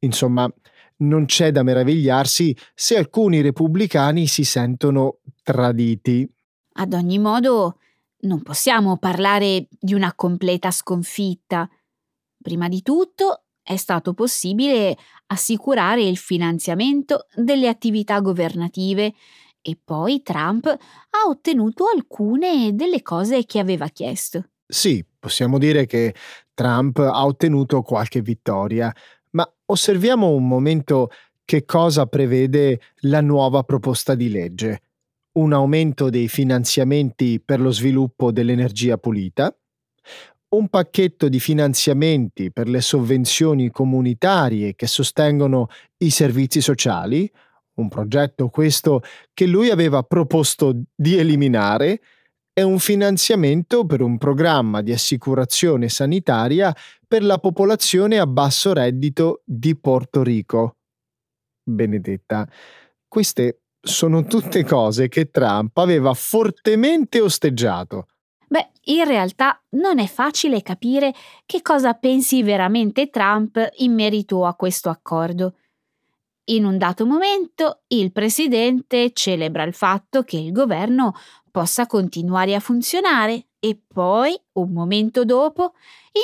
Insomma, 0.00 0.52
non 0.96 1.24
c'è 1.24 1.50
da 1.50 1.62
meravigliarsi 1.62 2.56
se 2.74 2.96
alcuni 2.96 3.40
repubblicani 3.40 4.26
si 4.26 4.44
sentono 4.44 5.18
traditi. 5.42 6.28
Ad 6.76 6.92
ogni 6.92 7.18
modo, 7.18 7.78
non 8.20 8.42
possiamo 8.42 8.96
parlare 8.98 9.66
di 9.68 9.94
una 9.94 10.14
completa 10.14 10.70
sconfitta. 10.70 11.68
Prima 12.40 12.68
di 12.68 12.82
tutto 12.82 13.44
è 13.62 13.76
stato 13.76 14.12
possibile 14.12 14.96
assicurare 15.26 16.02
il 16.02 16.18
finanziamento 16.18 17.26
delle 17.34 17.68
attività 17.68 18.20
governative 18.20 19.14
e 19.66 19.78
poi 19.82 20.22
Trump 20.22 20.66
ha 20.66 21.28
ottenuto 21.28 21.86
alcune 21.86 22.74
delle 22.74 23.00
cose 23.00 23.46
che 23.46 23.58
aveva 23.58 23.88
chiesto. 23.88 24.50
Sì, 24.66 25.02
possiamo 25.18 25.56
dire 25.56 25.86
che 25.86 26.14
Trump 26.52 26.98
ha 26.98 27.24
ottenuto 27.24 27.80
qualche 27.80 28.20
vittoria, 28.20 28.94
ma 29.30 29.50
osserviamo 29.64 30.28
un 30.28 30.46
momento 30.46 31.08
che 31.46 31.64
cosa 31.64 32.04
prevede 32.04 32.80
la 33.00 33.22
nuova 33.22 33.62
proposta 33.62 34.14
di 34.14 34.28
legge 34.28 34.80
un 35.34 35.52
aumento 35.52 36.10
dei 36.10 36.28
finanziamenti 36.28 37.40
per 37.40 37.60
lo 37.60 37.70
sviluppo 37.70 38.30
dell'energia 38.30 38.98
pulita, 38.98 39.56
un 40.50 40.68
pacchetto 40.68 41.28
di 41.28 41.40
finanziamenti 41.40 42.52
per 42.52 42.68
le 42.68 42.80
sovvenzioni 42.80 43.70
comunitarie 43.70 44.74
che 44.76 44.86
sostengono 44.86 45.68
i 45.98 46.10
servizi 46.10 46.60
sociali, 46.60 47.28
un 47.74 47.88
progetto 47.88 48.48
questo 48.48 49.02
che 49.32 49.46
lui 49.46 49.70
aveva 49.70 50.02
proposto 50.02 50.82
di 50.94 51.16
eliminare, 51.16 52.00
e 52.56 52.62
un 52.62 52.78
finanziamento 52.78 53.84
per 53.84 54.00
un 54.00 54.16
programma 54.16 54.80
di 54.80 54.92
assicurazione 54.92 55.88
sanitaria 55.88 56.74
per 57.06 57.24
la 57.24 57.38
popolazione 57.38 58.18
a 58.20 58.26
basso 58.28 58.72
reddito 58.72 59.42
di 59.44 59.76
Porto 59.76 60.22
Rico. 60.22 60.76
Benedetta, 61.64 62.48
queste 63.08 63.62
sono 63.80 64.24
tutte 64.24 64.64
cose 64.64 65.08
che 65.08 65.30
Trump 65.30 65.76
aveva 65.78 66.14
fortemente 66.14 67.20
osteggiato. 67.20 68.06
Beh, 68.46 68.70
in 68.84 69.04
realtà 69.04 69.60
non 69.70 69.98
è 69.98 70.06
facile 70.06 70.62
capire 70.62 71.12
che 71.44 71.60
cosa 71.60 71.94
pensi 71.94 72.44
veramente 72.44 73.10
Trump 73.10 73.58
in 73.78 73.94
merito 73.94 74.46
a 74.46 74.54
questo 74.54 74.90
accordo. 74.90 75.56
In 76.46 76.66
un 76.66 76.76
dato 76.76 77.06
momento 77.06 77.80
il 77.88 78.12
presidente 78.12 79.12
celebra 79.14 79.62
il 79.62 79.72
fatto 79.72 80.24
che 80.24 80.36
il 80.36 80.52
governo 80.52 81.14
possa 81.50 81.86
continuare 81.86 82.54
a 82.54 82.60
funzionare 82.60 83.46
e 83.58 83.80
poi, 83.86 84.38
un 84.52 84.70
momento 84.70 85.24
dopo, 85.24 85.72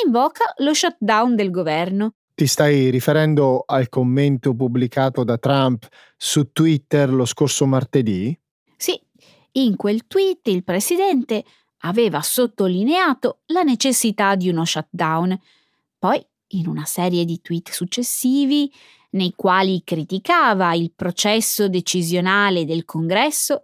invoca 0.04 0.52
lo 0.58 0.74
shutdown 0.74 1.36
del 1.36 1.50
governo. 1.50 2.14
Ti 2.34 2.46
stai 2.46 2.90
riferendo 2.90 3.62
al 3.64 3.88
commento 3.88 4.54
pubblicato 4.54 5.24
da 5.24 5.38
Trump 5.38 5.88
su 6.18 6.52
Twitter 6.52 7.10
lo 7.10 7.24
scorso 7.24 7.64
martedì? 7.64 8.38
Sì, 8.76 9.00
in 9.52 9.76
quel 9.76 10.06
tweet 10.06 10.48
il 10.48 10.64
presidente 10.64 11.44
aveva 11.78 12.20
sottolineato 12.20 13.38
la 13.46 13.62
necessità 13.62 14.34
di 14.34 14.50
uno 14.50 14.66
shutdown. 14.66 15.38
Poi, 15.98 16.22
in 16.48 16.66
una 16.66 16.84
serie 16.84 17.24
di 17.24 17.40
tweet 17.40 17.70
successivi, 17.70 18.70
nei 19.10 19.32
quali 19.34 19.82
criticava 19.84 20.74
il 20.74 20.92
processo 20.94 21.68
decisionale 21.68 22.64
del 22.64 22.84
Congresso, 22.84 23.62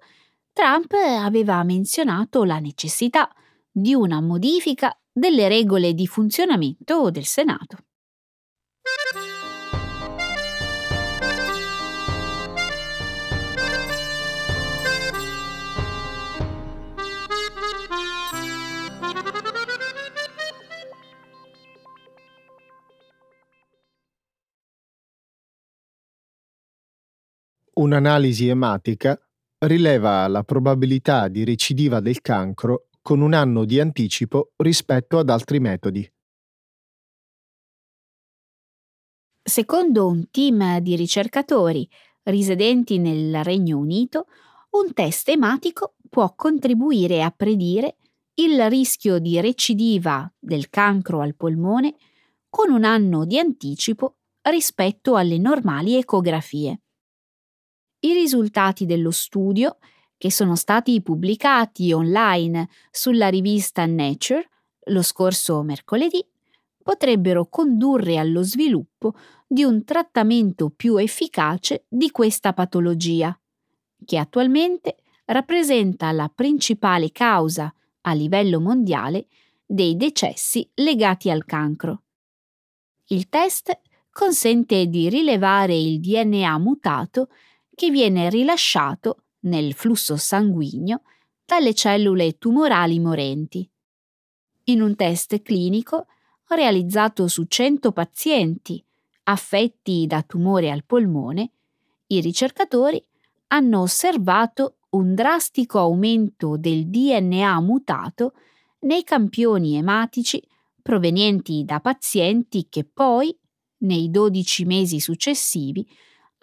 Trump 0.53 0.93
aveva 0.93 1.63
menzionato 1.65 2.45
la 2.45 2.59
necessità 2.59 3.31
di 3.71 3.95
una 3.95 4.21
modifica 4.21 4.99
delle 5.13 5.49
regole 5.49 5.93
di 5.93 6.07
funzionamento 6.07 7.11
del 7.11 7.27
Senato. 7.27 7.79
Un'analisi 27.79 28.49
ematica 28.49 29.21
rileva 29.59 30.27
la 30.29 30.43
probabilità 30.45 31.29
di 31.29 31.45
recidiva 31.45 32.01
del 32.01 32.23
cancro 32.23 32.89
con 33.03 33.21
un 33.21 33.35
anno 33.35 33.67
di 33.67 33.79
anticipo 33.79 34.53
rispetto 34.57 35.19
ad 35.19 35.29
altri 35.29 35.61
metodi. 35.61 36.11
Secondo 39.43 40.07
un 40.07 40.31
team 40.31 40.79
di 40.79 40.97
ricercatori 40.97 41.87
risidenti 42.23 42.97
nel 42.97 43.45
Regno 43.45 43.77
Unito, 43.77 44.25
un 44.71 44.95
test 44.95 45.29
ematico 45.29 45.97
può 46.09 46.35
contribuire 46.35 47.23
a 47.23 47.31
predire 47.31 47.99
il 48.37 48.71
rischio 48.71 49.19
di 49.19 49.39
recidiva 49.39 50.33
del 50.39 50.71
cancro 50.71 51.21
al 51.21 51.37
polmone 51.37 51.95
con 52.49 52.71
un 52.71 52.85
anno 52.85 53.27
di 53.27 53.39
anticipo 53.39 54.17
rispetto 54.41 55.17
alle 55.17 55.37
normali 55.37 55.97
ecografie. 55.97 56.81
I 58.07 58.13
risultati 58.13 58.87
dello 58.87 59.11
studio, 59.11 59.79
che 60.17 60.31
sono 60.31 60.55
stati 60.55 61.03
pubblicati 61.03 61.93
online 61.93 62.69
sulla 62.89 63.27
rivista 63.27 63.85
Nature 63.85 64.49
lo 64.91 65.03
scorso 65.03 65.61
mercoledì, 65.65 66.25
potrebbero 66.85 67.49
condurre 67.49 68.19
allo 68.19 68.45
sviluppo 68.45 69.15
di 69.45 69.65
un 69.65 69.83
trattamento 69.83 70.71
più 70.71 70.99
efficace 70.99 71.87
di 71.89 72.13
questa 72.13 72.53
patologia, 72.53 73.37
che 74.05 74.19
attualmente 74.19 74.99
rappresenta 75.25 76.13
la 76.13 76.31
principale 76.33 77.11
causa 77.11 77.75
a 78.03 78.13
livello 78.13 78.61
mondiale 78.61 79.27
dei 79.67 79.97
decessi 79.97 80.71
legati 80.75 81.29
al 81.29 81.45
cancro. 81.45 82.05
Il 83.07 83.29
test 83.29 83.77
consente 84.13 84.87
di 84.87 85.09
rilevare 85.09 85.75
il 85.75 85.99
DNA 85.99 86.57
mutato 86.59 87.31
che 87.77 87.91
viene 87.91 88.31
rilasciato 88.31 89.25
nel 89.41 89.75
flusso 89.75 90.17
sanguigno 90.17 91.03
dalle 91.45 91.75
cellule 91.75 92.39
tumorali 92.39 92.99
morenti. 92.99 93.71
In 94.65 94.81
un 94.81 94.97
test 94.97 95.43
clinico 95.43 96.07
realizzato 96.49 97.29
su 97.29 97.45
100 97.45 97.93
pazienti 97.93 98.83
affetti 99.25 100.07
da 100.07 100.23
tumore 100.23 100.71
al 100.71 100.85
polmone, 100.85 101.51
i 102.09 102.21
ricercatori 102.21 103.05
hanno 103.49 103.83
osservato 103.83 104.79
un 104.91 105.15
drastico 105.15 105.79
aumento 105.79 106.57
del 106.57 106.87
DNA 106.87 107.61
mutato 107.61 108.33
nei 108.81 109.05
campioni 109.05 109.77
ematici 109.77 110.43
provenienti 110.81 111.65
da 111.65 111.81
pazienti 111.81 112.69
che 112.71 112.85
poi, 112.85 113.37
nei 113.79 114.11
12 114.11 114.65
mesi 114.65 114.99
successivi, 114.99 115.87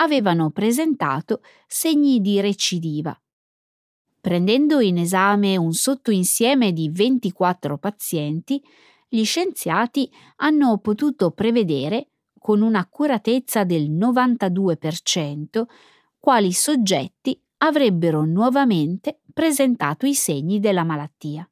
avevano 0.04 0.52
presentato 0.52 1.42
segni 1.68 2.20
di 2.22 2.40
recidiva. 2.42 3.18
Prendendo 4.20 4.80
in 4.80 4.98
esame 5.00 5.58
un 5.58 5.74
sottoinsieme 5.74 6.72
di 6.72 6.90
24 6.90 7.78
pazienti, 7.78 8.62
gli 9.10 9.24
scienziati 9.26 10.10
hanno 10.38 10.78
potuto 10.78 11.32
prevedere, 11.32 12.10
con 12.38 12.62
un'accuratezza 12.62 13.64
del 13.64 13.90
92%, 13.90 15.64
quali 16.20 16.52
soggetti 16.52 17.42
avrebbero 17.58 18.26
nuovamente 18.26 19.22
presentato 19.34 20.06
i 20.06 20.14
segni 20.14 20.60
della 20.60 20.84
malattia. 20.84 21.50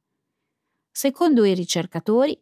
Secondo 0.90 1.44
i 1.44 1.54
ricercatori, 1.54 2.38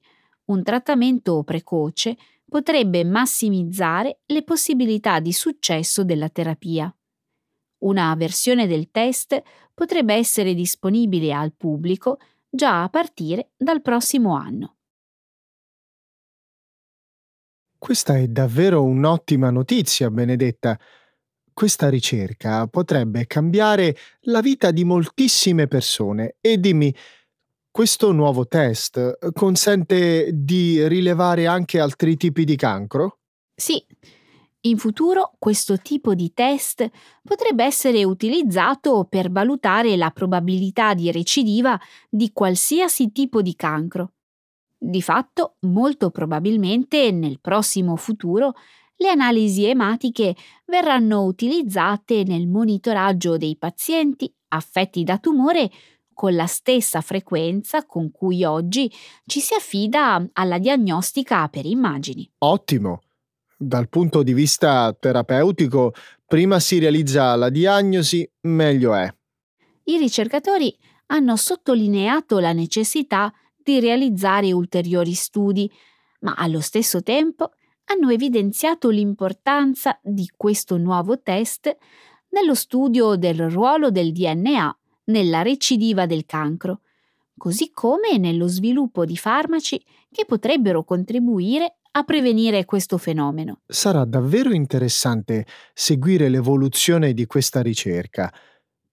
un 0.46 0.64
trattamento 0.64 1.44
precoce 1.44 2.16
potrebbe 2.50 3.04
massimizzare 3.04 4.20
le 4.26 4.42
possibilità 4.42 5.20
di 5.20 5.32
successo 5.32 6.04
della 6.04 6.28
terapia. 6.28 6.94
Una 7.84 8.14
versione 8.16 8.66
del 8.66 8.90
test 8.90 9.40
potrebbe 9.72 10.14
essere 10.14 10.52
disponibile 10.52 11.32
al 11.32 11.54
pubblico 11.54 12.18
già 12.50 12.82
a 12.82 12.88
partire 12.90 13.52
dal 13.56 13.80
prossimo 13.80 14.36
anno. 14.36 14.76
Questa 17.78 18.16
è 18.16 18.26
davvero 18.26 18.82
un'ottima 18.82 19.48
notizia, 19.50 20.10
Benedetta. 20.10 20.78
Questa 21.52 21.88
ricerca 21.88 22.66
potrebbe 22.66 23.26
cambiare 23.26 23.96
la 24.22 24.40
vita 24.40 24.70
di 24.70 24.84
moltissime 24.84 25.66
persone 25.66 26.36
e 26.40 26.58
dimmi, 26.58 26.94
questo 27.70 28.12
nuovo 28.12 28.46
test 28.46 28.96
eh, 28.96 29.32
consente 29.32 30.30
di 30.32 30.86
rilevare 30.88 31.46
anche 31.46 31.78
altri 31.78 32.16
tipi 32.16 32.44
di 32.44 32.56
cancro? 32.56 33.18
Sì, 33.54 33.84
in 34.62 34.76
futuro 34.76 35.32
questo 35.38 35.78
tipo 35.78 36.14
di 36.14 36.32
test 36.34 36.88
potrebbe 37.22 37.64
essere 37.64 38.04
utilizzato 38.04 39.06
per 39.08 39.30
valutare 39.30 39.96
la 39.96 40.10
probabilità 40.10 40.94
di 40.94 41.10
recidiva 41.10 41.80
di 42.08 42.32
qualsiasi 42.32 43.12
tipo 43.12 43.40
di 43.40 43.54
cancro. 43.54 44.12
Di 44.76 45.02
fatto, 45.02 45.56
molto 45.60 46.10
probabilmente 46.10 47.10
nel 47.10 47.40
prossimo 47.40 47.96
futuro 47.96 48.54
le 48.96 49.08
analisi 49.08 49.64
ematiche 49.64 50.36
verranno 50.66 51.24
utilizzate 51.24 52.22
nel 52.24 52.46
monitoraggio 52.46 53.38
dei 53.38 53.56
pazienti 53.56 54.30
affetti 54.48 55.04
da 55.04 55.18
tumore 55.18 55.70
con 56.20 56.34
la 56.34 56.44
stessa 56.44 57.00
frequenza 57.00 57.86
con 57.86 58.10
cui 58.10 58.44
oggi 58.44 58.92
ci 59.24 59.40
si 59.40 59.54
affida 59.54 60.22
alla 60.34 60.58
diagnostica 60.58 61.48
per 61.48 61.64
immagini. 61.64 62.30
Ottimo! 62.40 63.00
Dal 63.56 63.88
punto 63.88 64.22
di 64.22 64.34
vista 64.34 64.92
terapeutico, 64.92 65.94
prima 66.26 66.60
si 66.60 66.78
realizza 66.78 67.34
la 67.36 67.48
diagnosi, 67.48 68.30
meglio 68.40 68.94
è. 68.94 69.10
I 69.84 69.96
ricercatori 69.96 70.76
hanno 71.06 71.36
sottolineato 71.36 72.38
la 72.38 72.52
necessità 72.52 73.32
di 73.56 73.80
realizzare 73.80 74.52
ulteriori 74.52 75.14
studi, 75.14 75.72
ma 76.20 76.34
allo 76.34 76.60
stesso 76.60 77.02
tempo 77.02 77.52
hanno 77.86 78.10
evidenziato 78.10 78.90
l'importanza 78.90 79.98
di 80.02 80.30
questo 80.36 80.76
nuovo 80.76 81.18
test 81.22 81.74
nello 82.28 82.54
studio 82.54 83.16
del 83.16 83.48
ruolo 83.48 83.90
del 83.90 84.12
DNA 84.12 84.79
nella 85.04 85.42
recidiva 85.42 86.06
del 86.06 86.26
cancro, 86.26 86.80
così 87.36 87.70
come 87.72 88.18
nello 88.18 88.46
sviluppo 88.46 89.04
di 89.04 89.16
farmaci 89.16 89.82
che 90.10 90.24
potrebbero 90.26 90.84
contribuire 90.84 91.76
a 91.92 92.04
prevenire 92.04 92.64
questo 92.64 92.98
fenomeno. 92.98 93.60
Sarà 93.66 94.04
davvero 94.04 94.52
interessante 94.52 95.46
seguire 95.72 96.28
l'evoluzione 96.28 97.12
di 97.12 97.26
questa 97.26 97.62
ricerca. 97.62 98.32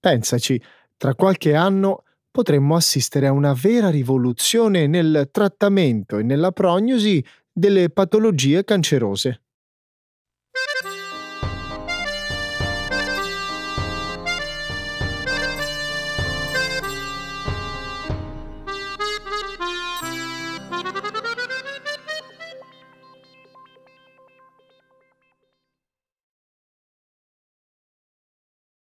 Pensaci, 0.00 0.60
tra 0.96 1.14
qualche 1.14 1.54
anno 1.54 2.04
potremmo 2.30 2.74
assistere 2.74 3.26
a 3.26 3.32
una 3.32 3.52
vera 3.52 3.90
rivoluzione 3.90 4.86
nel 4.86 5.28
trattamento 5.30 6.18
e 6.18 6.22
nella 6.22 6.52
prognosi 6.52 7.24
delle 7.52 7.90
patologie 7.90 8.64
cancerose. 8.64 9.42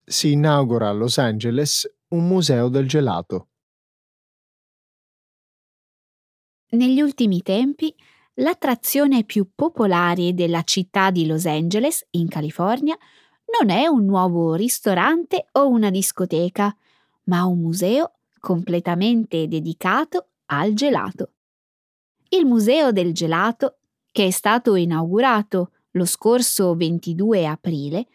Si 0.10 0.32
inaugura 0.32 0.88
a 0.88 0.93
Los 0.93 1.17
Angeles 1.17 1.86
un 2.10 2.28
museo 2.28 2.70
del 2.70 2.88
gelato. 2.88 3.50
Negli 6.70 7.02
ultimi 7.02 7.41
tempi, 7.41 7.93
l'attrazione 8.36 9.26
più 9.26 9.50
popolare 9.54 10.34
della 10.34 10.63
città 10.63 11.12
di 11.12 11.26
Los 11.26 11.46
Angeles, 11.46 12.06
in 12.12 12.30
California, 12.30 12.98
non 13.60 13.70
è 13.70 13.88
un 13.88 14.06
nuovo 14.06 14.54
ristorante 14.56 15.48
o 15.54 15.67
una 15.67 15.89
discoteca, 15.89 16.74
ma 17.24 17.43
un 17.43 17.60
museo 17.60 18.13
completamente 18.39 19.48
dedicato 19.50 20.30
al 20.46 20.74
gelato. 20.74 21.34
Il 22.30 22.46
Museo 22.46 22.93
del 22.93 23.13
Gelato, 23.13 23.80
che 24.12 24.28
è 24.28 24.32
stato 24.32 24.76
inaugurato 24.76 25.72
lo 25.91 26.06
scorso 26.06 26.76
22 26.76 27.46
aprile, 27.46 28.08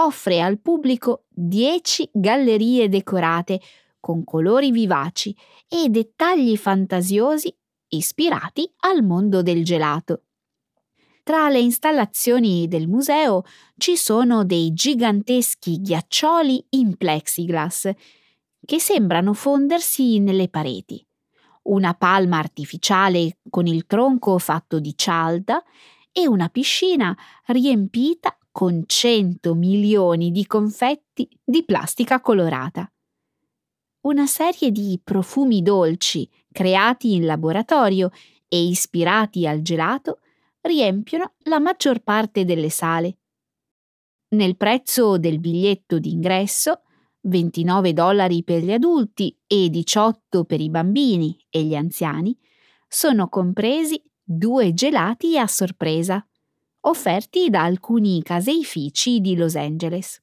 offre 0.00 0.40
al 0.40 0.58
pubblico 0.60 1.24
10 1.28 2.10
gallerie 2.12 2.88
decorate 2.88 3.60
con 4.00 4.24
colori 4.24 4.70
vivaci 4.70 5.36
e 5.68 5.88
dettagli 5.88 6.56
fantasiosi 6.56 7.54
ispirati 7.88 8.70
al 8.80 9.02
mondo 9.04 9.42
del 9.42 9.64
gelato. 9.64 10.22
Tra 11.22 11.50
le 11.50 11.58
installazioni 11.58 12.66
del 12.66 12.88
museo 12.88 13.44
ci 13.76 13.96
sono 13.96 14.44
dei 14.44 14.72
giganteschi 14.72 15.80
ghiaccioli 15.80 16.66
in 16.70 16.96
plexiglass 16.96 17.90
che 18.64 18.80
sembrano 18.80 19.34
fondersi 19.34 20.18
nelle 20.18 20.48
pareti, 20.48 21.04
una 21.64 21.92
palma 21.94 22.38
artificiale 22.38 23.38
con 23.50 23.66
il 23.66 23.86
tronco 23.86 24.38
fatto 24.38 24.80
di 24.80 24.96
cialda 24.96 25.62
e 26.10 26.26
una 26.26 26.48
piscina 26.48 27.16
riempita 27.46 28.34
con 28.50 28.82
100 28.86 29.54
milioni 29.54 30.30
di 30.30 30.46
confetti 30.46 31.28
di 31.44 31.64
plastica 31.64 32.20
colorata. 32.20 32.90
Una 34.02 34.26
serie 34.26 34.70
di 34.70 34.98
profumi 35.02 35.62
dolci 35.62 36.28
creati 36.50 37.14
in 37.14 37.26
laboratorio 37.26 38.10
e 38.48 38.64
ispirati 38.66 39.46
al 39.46 39.62
gelato 39.62 40.20
riempiono 40.62 41.34
la 41.44 41.58
maggior 41.58 42.00
parte 42.00 42.44
delle 42.44 42.70
sale. 42.70 43.18
Nel 44.30 44.56
prezzo 44.56 45.18
del 45.18 45.38
biglietto 45.38 45.98
d'ingresso, 45.98 46.82
29 47.22 47.92
dollari 47.92 48.42
per 48.42 48.62
gli 48.62 48.72
adulti 48.72 49.36
e 49.46 49.68
18 49.68 50.44
per 50.44 50.60
i 50.60 50.70
bambini 50.70 51.36
e 51.50 51.62
gli 51.62 51.74
anziani, 51.74 52.36
sono 52.88 53.28
compresi 53.28 54.02
due 54.22 54.72
gelati 54.72 55.38
a 55.38 55.46
sorpresa 55.46 56.24
offerti 56.82 57.50
da 57.50 57.64
alcuni 57.64 58.22
caseifici 58.22 59.20
di 59.20 59.36
Los 59.36 59.54
Angeles. 59.54 60.22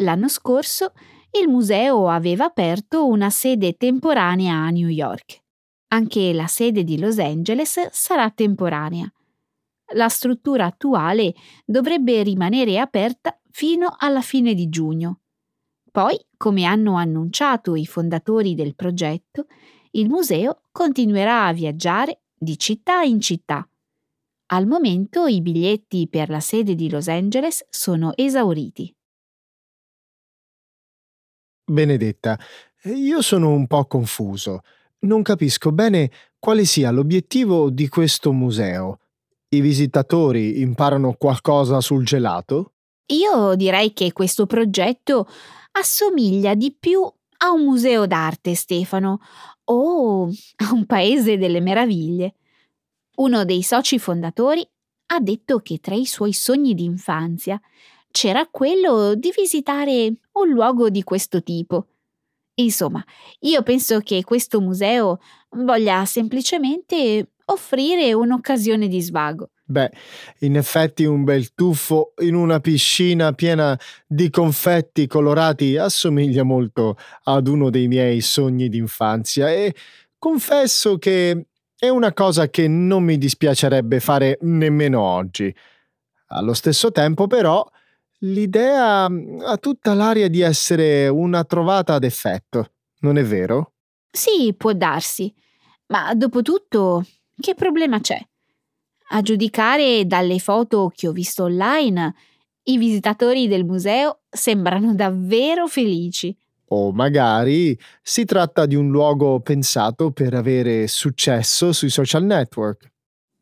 L'anno 0.00 0.28
scorso 0.28 0.92
il 1.40 1.48
museo 1.48 2.08
aveva 2.08 2.46
aperto 2.46 3.06
una 3.06 3.30
sede 3.30 3.76
temporanea 3.76 4.54
a 4.54 4.70
New 4.70 4.88
York. 4.88 5.42
Anche 5.88 6.32
la 6.32 6.46
sede 6.46 6.82
di 6.82 6.98
Los 6.98 7.18
Angeles 7.18 7.88
sarà 7.90 8.30
temporanea. 8.30 9.10
La 9.94 10.08
struttura 10.08 10.64
attuale 10.64 11.32
dovrebbe 11.64 12.22
rimanere 12.22 12.80
aperta 12.80 13.38
fino 13.50 13.94
alla 13.96 14.22
fine 14.22 14.54
di 14.54 14.68
giugno. 14.68 15.20
Poi, 15.92 16.18
come 16.36 16.64
hanno 16.64 16.96
annunciato 16.96 17.76
i 17.76 17.86
fondatori 17.86 18.54
del 18.54 18.74
progetto, 18.74 19.46
il 19.92 20.08
museo 20.08 20.62
continuerà 20.72 21.46
a 21.46 21.52
viaggiare 21.52 22.22
di 22.36 22.58
città 22.58 23.02
in 23.02 23.20
città 23.20 23.66
al 24.46 24.66
momento 24.66 25.26
i 25.26 25.40
biglietti 25.40 26.08
per 26.08 26.28
la 26.28 26.40
sede 26.40 26.74
di 26.74 26.88
Los 26.90 27.08
Angeles 27.08 27.64
sono 27.68 28.12
esauriti. 28.16 28.94
Benedetta, 31.68 32.38
io 32.84 33.22
sono 33.22 33.50
un 33.50 33.66
po' 33.66 33.86
confuso. 33.86 34.60
Non 35.00 35.22
capisco 35.22 35.72
bene 35.72 36.10
quale 36.38 36.64
sia 36.64 36.90
l'obiettivo 36.90 37.70
di 37.70 37.88
questo 37.88 38.32
museo. 38.32 39.00
I 39.48 39.60
visitatori 39.60 40.60
imparano 40.60 41.14
qualcosa 41.14 41.80
sul 41.80 42.04
gelato? 42.04 42.74
Io 43.06 43.54
direi 43.56 43.92
che 43.92 44.12
questo 44.12 44.46
progetto 44.46 45.28
assomiglia 45.72 46.54
di 46.54 46.74
più 46.78 47.02
a 47.38 47.50
un 47.50 47.64
museo 47.64 48.06
d'arte, 48.06 48.54
Stefano, 48.54 49.20
o 49.64 50.24
a 50.24 50.72
un 50.72 50.86
paese 50.86 51.36
delle 51.36 51.60
meraviglie. 51.60 52.34
Uno 53.16 53.44
dei 53.44 53.62
soci 53.62 53.98
fondatori 53.98 54.66
ha 55.06 55.20
detto 55.20 55.60
che 55.60 55.78
tra 55.78 55.94
i 55.94 56.04
suoi 56.04 56.32
sogni 56.32 56.74
d'infanzia 56.74 57.58
c'era 58.10 58.46
quello 58.50 59.14
di 59.14 59.32
visitare 59.34 60.12
un 60.32 60.48
luogo 60.50 60.90
di 60.90 61.02
questo 61.02 61.42
tipo. 61.42 61.86
Insomma, 62.54 63.02
io 63.40 63.62
penso 63.62 64.00
che 64.00 64.22
questo 64.24 64.60
museo 64.60 65.20
voglia 65.50 66.04
semplicemente 66.04 67.30
offrire 67.46 68.12
un'occasione 68.12 68.88
di 68.88 69.00
svago. 69.00 69.50
Beh, 69.64 69.90
in 70.40 70.56
effetti 70.56 71.04
un 71.04 71.24
bel 71.24 71.54
tuffo 71.54 72.12
in 72.20 72.34
una 72.34 72.60
piscina 72.60 73.32
piena 73.32 73.78
di 74.06 74.30
confetti 74.30 75.06
colorati 75.06 75.76
assomiglia 75.76 76.44
molto 76.44 76.96
ad 77.24 77.48
uno 77.48 77.70
dei 77.70 77.88
miei 77.88 78.20
sogni 78.20 78.68
d'infanzia 78.68 79.50
e 79.50 79.74
confesso 80.18 80.98
che 80.98 81.46
è 81.78 81.88
una 81.88 82.12
cosa 82.12 82.48
che 82.48 82.68
non 82.68 83.04
mi 83.04 83.18
dispiacerebbe 83.18 84.00
fare 84.00 84.38
nemmeno 84.42 85.00
oggi. 85.02 85.54
Allo 86.28 86.54
stesso 86.54 86.90
tempo, 86.90 87.26
però, 87.26 87.64
l'idea 88.20 89.08
mm, 89.08 89.40
ha 89.40 89.56
tutta 89.58 89.94
l'aria 89.94 90.28
di 90.28 90.40
essere 90.40 91.08
una 91.08 91.44
trovata 91.44 91.94
ad 91.94 92.04
effetto, 92.04 92.72
non 93.00 93.18
è 93.18 93.24
vero? 93.24 93.72
Sì, 94.10 94.54
può 94.56 94.72
darsi, 94.72 95.32
ma 95.88 96.14
dopo 96.14 96.42
tutto, 96.42 97.04
che 97.38 97.54
problema 97.54 98.00
c'è? 98.00 98.18
A 99.10 99.22
giudicare 99.22 100.06
dalle 100.06 100.38
foto 100.38 100.90
che 100.94 101.06
ho 101.06 101.12
visto 101.12 101.44
online, 101.44 102.14
i 102.64 102.78
visitatori 102.78 103.46
del 103.46 103.64
museo 103.64 104.22
sembrano 104.28 104.94
davvero 104.94 105.68
felici. 105.68 106.36
O 106.68 106.92
magari 106.92 107.78
si 108.02 108.24
tratta 108.24 108.66
di 108.66 108.74
un 108.74 108.90
luogo 108.90 109.40
pensato 109.40 110.10
per 110.10 110.34
avere 110.34 110.86
successo 110.88 111.72
sui 111.72 111.90
social 111.90 112.24
network. 112.24 112.90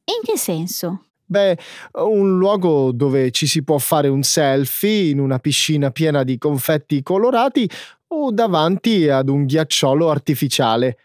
In 0.04 0.20
che 0.22 0.36
senso? 0.36 1.06
Beh, 1.26 1.56
un 1.94 2.36
luogo 2.36 2.92
dove 2.92 3.30
ci 3.30 3.46
si 3.46 3.64
può 3.64 3.78
fare 3.78 4.08
un 4.08 4.22
selfie 4.22 5.10
in 5.10 5.18
una 5.18 5.38
piscina 5.38 5.90
piena 5.90 6.22
di 6.22 6.36
confetti 6.36 7.02
colorati 7.02 7.68
o 8.08 8.30
davanti 8.30 9.08
ad 9.08 9.28
un 9.28 9.46
ghiacciolo 9.46 10.10
artificiale. 10.10 10.98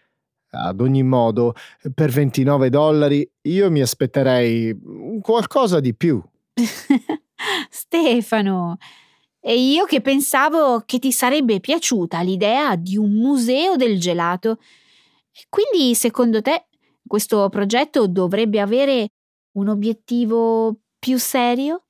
Ad 0.52 0.80
ogni 0.80 1.02
modo, 1.02 1.54
per 1.94 2.10
29 2.10 2.70
dollari 2.70 3.28
io 3.42 3.70
mi 3.70 3.80
aspetterei 3.80 4.76
qualcosa 5.22 5.80
di 5.80 5.94
più. 5.94 6.22
Stefano, 7.70 8.76
e 9.40 9.58
io 9.58 9.84
che 9.84 10.00
pensavo 10.00 10.82
che 10.84 10.98
ti 10.98 11.12
sarebbe 11.12 11.60
piaciuta 11.60 12.20
l'idea 12.20 12.76
di 12.76 12.96
un 12.96 13.12
museo 13.12 13.76
del 13.76 13.98
gelato. 13.98 14.58
Quindi, 15.48 15.94
secondo 15.94 16.42
te, 16.42 16.66
questo 17.06 17.48
progetto 17.48 18.06
dovrebbe 18.06 18.60
avere 18.60 19.08
un 19.52 19.68
obiettivo 19.68 20.76
più 20.98 21.18
serio? 21.18 21.84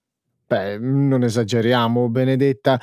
Beh, 0.46 0.78
non 0.78 1.22
esageriamo, 1.22 2.08
Benedetta. 2.08 2.80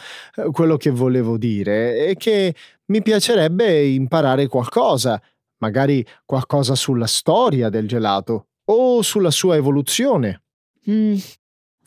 Quello 0.51 0.77
che 0.77 0.89
volevo 0.89 1.37
dire 1.37 2.05
è 2.05 2.15
che 2.15 2.55
mi 2.85 3.01
piacerebbe 3.01 3.85
imparare 3.85 4.47
qualcosa 4.47 5.21
magari 5.59 6.05
qualcosa 6.25 6.75
sulla 6.75 7.07
storia 7.07 7.69
del 7.69 7.87
gelato 7.87 8.47
o 8.65 9.01
sulla 9.01 9.31
sua 9.31 9.55
evoluzione. 9.55 10.43
Mm, 10.89 11.15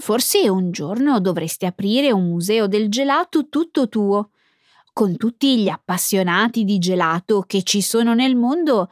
forse 0.00 0.48
un 0.48 0.72
giorno 0.72 1.20
dovresti 1.20 1.66
aprire 1.66 2.10
un 2.10 2.28
museo 2.28 2.66
del 2.66 2.88
gelato 2.88 3.48
tutto 3.48 3.88
tuo. 3.88 4.30
Con 4.92 5.16
tutti 5.16 5.58
gli 5.58 5.68
appassionati 5.68 6.64
di 6.64 6.78
gelato 6.78 7.44
che 7.46 7.62
ci 7.62 7.80
sono 7.80 8.14
nel 8.14 8.34
mondo, 8.34 8.90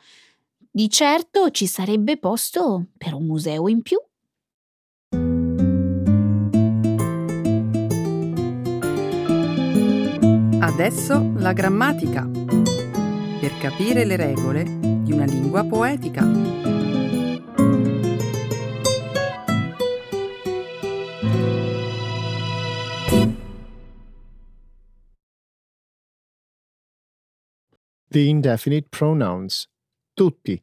di 0.71 0.88
certo 0.88 1.51
ci 1.51 1.66
sarebbe 1.66 2.18
posto 2.18 2.87
per 2.97 3.14
un 3.14 3.27
museo 3.27 3.66
in 3.68 3.83
più. 3.83 3.99
Adesso 10.61 11.33
la 11.37 11.53
grammatica 11.53 12.29
per 13.40 13.59
capire 13.59 14.05
le 14.05 14.16
regole 14.16 14.62
di 14.62 15.12
una 15.12 15.25
lingua 15.25 15.64
poetica. 15.64 16.78
The 28.11 28.21
indefinite 28.27 28.88
pronouns. 28.88 29.68
Tutti. 30.14 30.62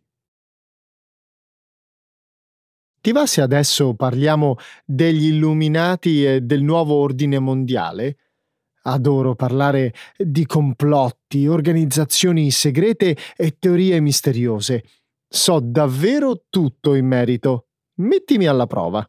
Ti 3.02 3.12
va 3.12 3.28
se 3.28 3.42
adesso 3.42 3.94
parliamo 3.94 4.56
degli 4.84 5.28
illuminati 5.28 6.26
e 6.26 6.42
del 6.42 6.64
nuovo 6.64 6.96
ordine 6.96 7.38
mondiale? 7.38 8.18
Adoro 8.86 9.36
parlare 9.36 9.94
di 10.18 10.48
complotti, 10.48 11.46
organizzazioni 11.46 12.50
segrete 12.50 13.16
e 13.36 13.58
teorie 13.60 14.00
misteriose. 14.00 14.84
So 15.28 15.60
davvero 15.60 16.46
tutto 16.50 16.96
in 16.96 17.06
merito. 17.06 17.68
Mettimi 17.98 18.48
alla 18.48 18.66
prova. 18.66 19.08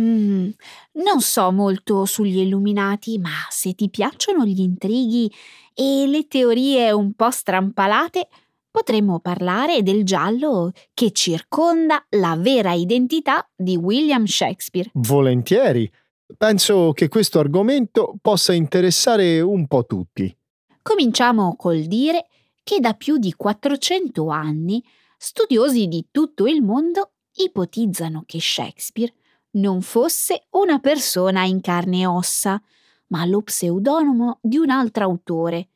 Mm, 0.00 0.50
non 0.92 1.20
so 1.20 1.50
molto 1.52 2.04
sugli 2.04 2.38
illuminati, 2.38 3.18
ma 3.18 3.46
se 3.48 3.74
ti 3.74 3.88
piacciono 3.88 4.44
gli 4.44 4.60
intrighi 4.60 5.32
e 5.72 6.06
le 6.06 6.26
teorie 6.26 6.90
un 6.90 7.14
po' 7.14 7.30
strampalate, 7.30 8.28
potremmo 8.70 9.20
parlare 9.20 9.82
del 9.82 10.04
giallo 10.04 10.72
che 10.92 11.10
circonda 11.12 12.04
la 12.10 12.36
vera 12.36 12.72
identità 12.72 13.48
di 13.56 13.76
William 13.76 14.26
Shakespeare. 14.26 14.90
Volentieri. 14.94 15.90
Penso 16.36 16.92
che 16.92 17.08
questo 17.08 17.38
argomento 17.38 18.16
possa 18.20 18.52
interessare 18.52 19.40
un 19.40 19.66
po' 19.66 19.86
tutti. 19.86 20.34
Cominciamo 20.82 21.56
col 21.56 21.84
dire 21.84 22.26
che 22.62 22.80
da 22.80 22.94
più 22.94 23.16
di 23.16 23.32
400 23.32 24.28
anni 24.28 24.82
studiosi 25.16 25.86
di 25.86 26.08
tutto 26.10 26.46
il 26.46 26.62
mondo 26.62 27.12
ipotizzano 27.36 28.24
che 28.26 28.40
Shakespeare 28.40 29.14
non 29.56 29.82
fosse 29.82 30.46
una 30.50 30.78
persona 30.78 31.44
in 31.44 31.60
carne 31.60 32.00
e 32.00 32.06
ossa, 32.06 32.60
ma 33.08 33.24
lo 33.24 33.42
pseudonimo 33.42 34.38
di 34.42 34.56
un 34.56 34.70
altro 34.70 35.04
autore, 35.04 35.68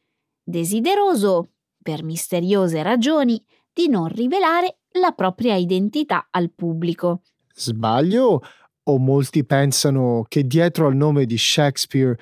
desideroso, 0.42 1.50
per 1.82 2.02
misteriose 2.02 2.82
ragioni, 2.82 3.42
di 3.72 3.88
non 3.88 4.08
rivelare 4.08 4.78
la 4.92 5.12
propria 5.12 5.54
identità 5.54 6.28
al 6.30 6.50
pubblico. 6.50 7.22
Sbaglio 7.54 8.42
o 8.82 8.98
molti 8.98 9.44
pensano 9.44 10.24
che 10.28 10.46
dietro 10.46 10.86
al 10.86 10.96
nome 10.96 11.24
di 11.24 11.38
Shakespeare 11.38 12.18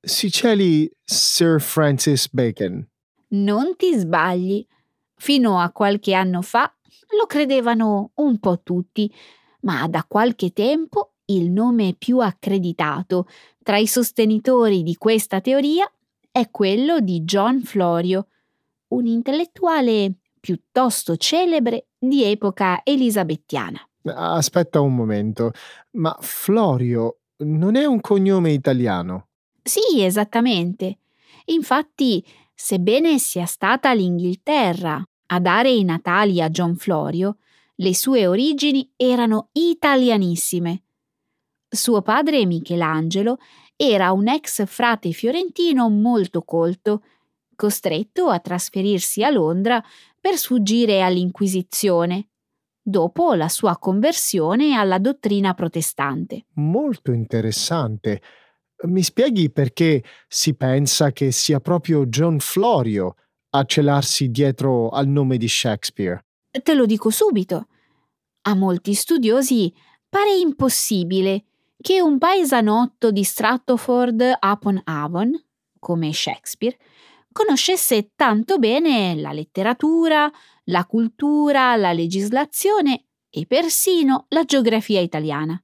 si 0.00 0.30
celi 0.30 0.90
Sir 1.04 1.60
Francis 1.60 2.28
Bacon. 2.30 2.86
Non 3.28 3.76
ti 3.76 3.94
sbagli. 3.94 4.66
Fino 5.18 5.58
a 5.58 5.70
qualche 5.70 6.12
anno 6.12 6.42
fa 6.42 6.72
lo 7.18 7.26
credevano 7.26 8.10
un 8.16 8.38
po' 8.38 8.60
tutti, 8.62 9.12
ma 9.62 9.86
da 9.88 10.04
qualche 10.06 10.52
tempo 10.52 11.12
il 11.26 11.50
nome 11.50 11.94
più 11.98 12.18
accreditato 12.20 13.26
tra 13.62 13.78
i 13.78 13.86
sostenitori 13.86 14.82
di 14.82 14.94
questa 14.96 15.40
teoria 15.40 15.90
è 16.30 16.50
quello 16.50 17.00
di 17.00 17.22
John 17.22 17.62
Florio, 17.62 18.28
un 18.88 19.06
intellettuale 19.06 20.12
piuttosto 20.38 21.16
celebre 21.16 21.86
di 21.98 22.22
epoca 22.22 22.82
elisabettiana. 22.84 23.80
Aspetta 24.04 24.80
un 24.80 24.94
momento, 24.94 25.50
ma 25.92 26.16
Florio 26.20 27.18
non 27.38 27.74
è 27.74 27.84
un 27.84 28.00
cognome 28.00 28.52
italiano? 28.52 29.28
Sì, 29.62 30.00
esattamente. 30.02 30.98
Infatti, 31.46 32.24
sebbene 32.54 33.18
sia 33.18 33.46
stata 33.46 33.92
l'Inghilterra 33.92 35.02
a 35.26 35.40
dare 35.40 35.70
i 35.70 35.82
natali 35.82 36.40
a 36.40 36.48
John 36.50 36.76
Florio, 36.76 37.38
le 37.76 37.94
sue 37.94 38.26
origini 38.26 38.90
erano 38.96 39.48
italianissime. 39.52 40.82
Suo 41.68 42.02
padre 42.02 42.46
Michelangelo 42.46 43.38
era 43.74 44.12
un 44.12 44.28
ex 44.28 44.64
frate 44.66 45.12
fiorentino 45.12 45.88
molto 45.90 46.42
colto, 46.42 47.02
costretto 47.54 48.28
a 48.28 48.38
trasferirsi 48.38 49.22
a 49.22 49.30
Londra 49.30 49.82
per 50.20 50.36
sfuggire 50.36 51.02
all'Inquisizione 51.02 52.28
dopo 52.88 53.34
la 53.34 53.48
sua 53.48 53.78
conversione 53.78 54.74
alla 54.74 54.98
dottrina 54.98 55.54
protestante. 55.54 56.46
Molto 56.54 57.10
interessante. 57.10 58.22
Mi 58.84 59.02
spieghi 59.02 59.50
perché 59.50 60.04
si 60.28 60.54
pensa 60.54 61.10
che 61.10 61.32
sia 61.32 61.58
proprio 61.58 62.06
John 62.06 62.38
Florio 62.38 63.16
a 63.50 63.64
celarsi 63.64 64.30
dietro 64.30 64.90
al 64.90 65.08
nome 65.08 65.36
di 65.36 65.48
Shakespeare? 65.48 66.25
Te 66.62 66.74
lo 66.74 66.86
dico 66.86 67.10
subito. 67.10 67.68
A 68.42 68.54
molti 68.54 68.94
studiosi 68.94 69.72
pare 70.08 70.34
impossibile 70.34 71.44
che 71.80 72.00
un 72.00 72.18
paesanotto 72.18 73.10
di 73.10 73.24
Stratford 73.24 74.38
upon 74.40 74.80
Avon, 74.84 75.32
come 75.78 76.12
Shakespeare, 76.12 76.76
conoscesse 77.32 78.12
tanto 78.16 78.58
bene 78.58 79.14
la 79.14 79.32
letteratura, 79.32 80.30
la 80.64 80.84
cultura, 80.86 81.76
la 81.76 81.92
legislazione 81.92 83.04
e 83.28 83.44
persino 83.46 84.26
la 84.30 84.44
geografia 84.44 85.00
italiana. 85.00 85.62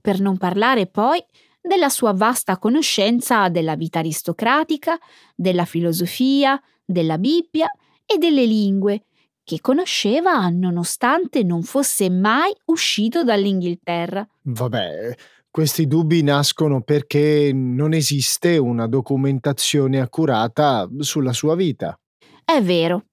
Per 0.00 0.20
non 0.20 0.38
parlare 0.38 0.86
poi 0.86 1.22
della 1.60 1.88
sua 1.88 2.12
vasta 2.12 2.58
conoscenza 2.58 3.48
della 3.48 3.74
vita 3.74 3.98
aristocratica, 3.98 4.98
della 5.34 5.64
filosofia, 5.64 6.60
della 6.84 7.18
Bibbia 7.18 7.70
e 8.06 8.16
delle 8.16 8.46
lingue, 8.46 9.04
che 9.50 9.60
conosceva 9.60 10.48
nonostante 10.48 11.42
non 11.42 11.64
fosse 11.64 12.08
mai 12.08 12.52
uscito 12.66 13.24
dall'Inghilterra. 13.24 14.24
Vabbè, 14.42 15.12
questi 15.50 15.88
dubbi 15.88 16.22
nascono 16.22 16.82
perché 16.82 17.50
non 17.52 17.92
esiste 17.92 18.58
una 18.58 18.86
documentazione 18.86 19.98
accurata 19.98 20.88
sulla 21.00 21.32
sua 21.32 21.56
vita. 21.56 21.98
È 22.44 22.62
vero. 22.62 23.06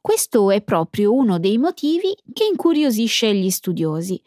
Questo 0.00 0.50
è 0.50 0.62
proprio 0.62 1.12
uno 1.12 1.38
dei 1.38 1.58
motivi 1.58 2.16
che 2.32 2.44
incuriosisce 2.50 3.34
gli 3.34 3.50
studiosi. 3.50 4.18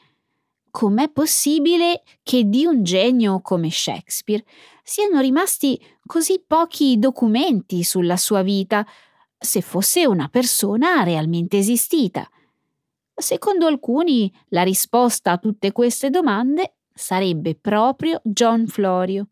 Com'è 0.69 1.09
possibile 1.09 2.03
che 2.21 2.43
di 2.43 2.65
un 2.65 2.83
genio 2.83 3.41
come 3.41 3.71
Shakespeare 3.71 4.45
siano 4.83 5.21
rimasti 5.21 5.81
così 6.05 6.43
pochi 6.45 6.99
documenti 6.99 7.81
sulla 7.81 8.15
sua 8.15 8.43
vita, 8.43 8.85
se 9.37 9.61
fosse 9.61 10.05
una 10.05 10.27
persona 10.29 11.03
realmente 11.03 11.57
esistita? 11.57 12.29
Secondo 13.13 13.65
alcuni, 13.67 14.31
la 14.49 14.63
risposta 14.63 15.31
a 15.31 15.37
tutte 15.37 15.71
queste 15.71 16.09
domande 16.09 16.75
sarebbe 16.93 17.55
proprio 17.55 18.21
John 18.23 18.67
Florio. 18.67 19.29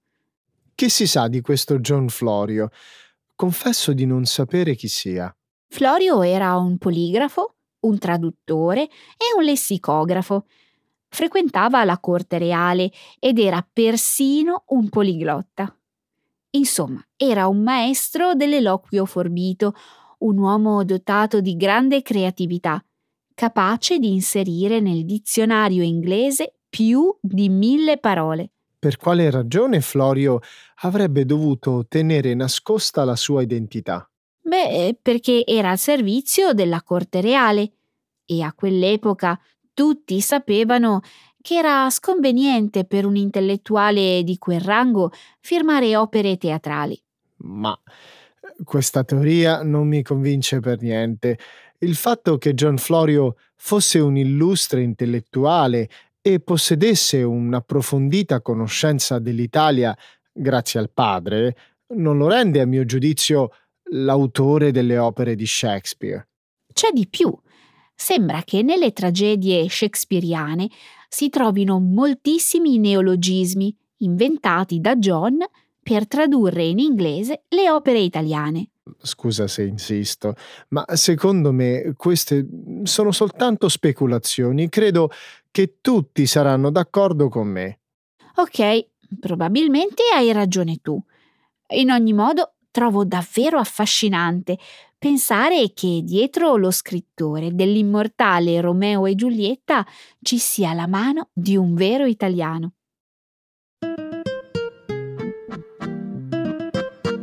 Che 0.73 0.89
si 0.89 1.07
sa 1.07 1.27
di 1.27 1.41
questo 1.41 1.79
John 1.79 2.09
Florio? 2.09 2.69
Confesso 3.35 3.93
di 3.93 4.05
non 4.05 4.25
sapere 4.25 4.75
chi 4.75 4.87
sia. 4.87 5.33
Florio 5.67 6.21
era 6.21 6.55
un 6.57 6.77
poligrafo, 6.77 7.55
un 7.81 7.97
traduttore 7.97 8.83
e 8.83 9.35
un 9.37 9.43
lessicografo. 9.43 10.45
Frequentava 11.07 11.83
la 11.83 11.99
corte 11.99 12.37
reale 12.37 12.91
ed 13.19 13.39
era 13.39 13.65
persino 13.71 14.63
un 14.67 14.89
poliglotta. 14.89 15.75
Insomma, 16.55 17.05
era 17.17 17.47
un 17.47 17.61
maestro 17.61 18.33
dell'eloquio 18.33 19.05
forbito, 19.05 19.73
un 20.19 20.37
uomo 20.37 20.83
dotato 20.85 21.41
di 21.41 21.57
grande 21.57 22.01
creatività, 22.01 22.83
capace 23.33 23.99
di 23.99 24.13
inserire 24.13 24.79
nel 24.79 25.03
dizionario 25.03 25.83
inglese 25.83 26.55
più 26.69 27.13
di 27.19 27.49
mille 27.49 27.97
parole. 27.97 28.51
Per 28.79 28.95
quale 28.95 29.29
ragione 29.29 29.81
Florio 29.81 30.39
avrebbe 30.83 31.25
dovuto 31.25 31.85
tenere 31.89 32.33
nascosta 32.33 33.03
la 33.03 33.17
sua 33.17 33.41
identità? 33.41 34.09
Beh, 34.41 34.97
perché 35.01 35.43
era 35.45 35.71
al 35.71 35.77
servizio 35.77 36.53
della 36.53 36.81
corte 36.83 37.19
reale 37.19 37.73
e 38.25 38.41
a 38.41 38.53
quell'epoca 38.53 39.37
tutti 39.73 40.21
sapevano 40.21 41.01
che 41.45 41.57
era 41.57 41.87
sconveniente 41.91 42.85
per 42.85 43.05
un 43.05 43.15
intellettuale 43.15 44.23
di 44.23 44.39
quel 44.39 44.61
rango 44.61 45.11
firmare 45.41 45.95
opere 45.95 46.37
teatrali. 46.37 46.99
Ma 47.43 47.79
eh, 47.83 48.63
questa 48.63 49.03
teoria 49.03 49.61
non 49.61 49.87
mi 49.87 50.01
convince 50.01 50.59
per 50.59 50.81
niente. 50.81 51.37
Il 51.77 51.93
fatto 51.93 52.39
che 52.39 52.55
John 52.55 52.79
Florio 52.79 53.35
fosse 53.57 53.99
un 53.99 54.17
illustre 54.17 54.81
intellettuale 54.81 55.87
e 56.19 56.39
possedesse 56.39 57.21
un'approfondita 57.21 58.41
conoscenza 58.41 59.19
dell'Italia 59.19 59.95
grazie 60.33 60.79
al 60.79 60.89
padre, 60.91 61.55
non 61.89 62.17
lo 62.17 62.27
rende, 62.27 62.59
a 62.59 62.65
mio 62.65 62.85
giudizio, 62.85 63.51
l'autore 63.91 64.71
delle 64.71 64.97
opere 64.97 65.35
di 65.35 65.45
Shakespeare. 65.45 66.27
C'è 66.73 66.89
di 66.91 67.07
più. 67.07 67.31
Sembra 67.93 68.41
che 68.43 68.63
nelle 68.63 68.91
tragedie 68.93 69.69
shakespeariane 69.69 70.69
si 71.15 71.29
trovino 71.29 71.79
moltissimi 71.79 72.77
neologismi 72.77 73.73
inventati 73.99 74.81
da 74.81 74.97
John 74.97 75.37
per 75.81 76.09
tradurre 76.09 76.65
in 76.65 76.77
inglese 76.77 77.43
le 77.47 77.71
opere 77.71 77.99
italiane. 77.99 78.71
Scusa 79.01 79.47
se 79.47 79.63
insisto, 79.63 80.35
ma 80.69 80.83
secondo 80.95 81.53
me 81.53 81.93
queste 81.95 82.45
sono 82.83 83.13
soltanto 83.13 83.69
speculazioni. 83.69 84.67
Credo 84.67 85.09
che 85.51 85.77
tutti 85.79 86.25
saranno 86.25 86.69
d'accordo 86.69 87.29
con 87.29 87.47
me. 87.47 87.79
Ok, 88.35 88.85
probabilmente 89.17 90.03
hai 90.13 90.33
ragione 90.33 90.79
tu. 90.81 91.01
In 91.77 91.91
ogni 91.91 92.11
modo, 92.11 92.55
trovo 92.71 93.05
davvero 93.05 93.57
affascinante 93.57 94.57
pensare 95.05 95.71
che 95.75 96.01
dietro 96.03 96.55
lo 96.55 96.71
scrittore 96.71 97.53
dell'immortale 97.53 98.59
Romeo 98.59 99.05
e 99.05 99.13
Giulietta 99.13 99.85
ci 100.19 100.39
sia 100.39 100.73
la 100.73 100.87
mano 100.87 101.29
di 101.31 101.55
un 101.55 101.75
vero 101.75 102.05
italiano. 102.07 102.73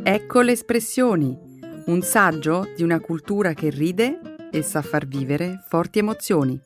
Ecco 0.01 0.39
le 0.39 0.53
espressioni, 0.53 1.37
un 1.87 2.01
saggio 2.03 2.69
di 2.73 2.83
una 2.83 3.01
cultura 3.01 3.51
che 3.51 3.69
ride 3.69 4.47
e 4.49 4.61
sa 4.61 4.81
far 4.81 5.05
vivere 5.05 5.61
forti 5.67 5.99
emozioni. 5.99 6.57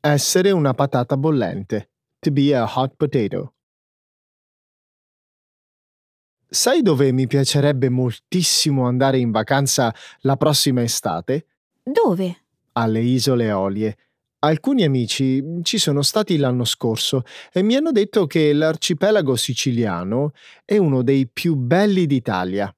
Essere 0.00 0.50
una 0.50 0.74
patata 0.74 1.16
bollente. 1.16 1.88
To 2.20 2.30
be 2.30 2.54
a 2.54 2.64
hot 2.64 2.94
potato. 2.96 3.53
Sai 6.54 6.82
dove 6.82 7.10
mi 7.10 7.26
piacerebbe 7.26 7.88
moltissimo 7.88 8.86
andare 8.86 9.18
in 9.18 9.32
vacanza 9.32 9.92
la 10.20 10.36
prossima 10.36 10.84
estate? 10.84 11.46
Dove? 11.82 12.44
Alle 12.74 13.00
Isole 13.00 13.46
Eolie. 13.46 13.96
Alcuni 14.38 14.84
amici 14.84 15.42
ci 15.62 15.78
sono 15.78 16.02
stati 16.02 16.36
l'anno 16.36 16.64
scorso 16.64 17.24
e 17.52 17.62
mi 17.62 17.74
hanno 17.74 17.90
detto 17.90 18.26
che 18.26 18.52
l'arcipelago 18.52 19.34
siciliano 19.34 20.30
è 20.64 20.76
uno 20.76 21.02
dei 21.02 21.26
più 21.26 21.56
belli 21.56 22.06
d'Italia. 22.06 22.72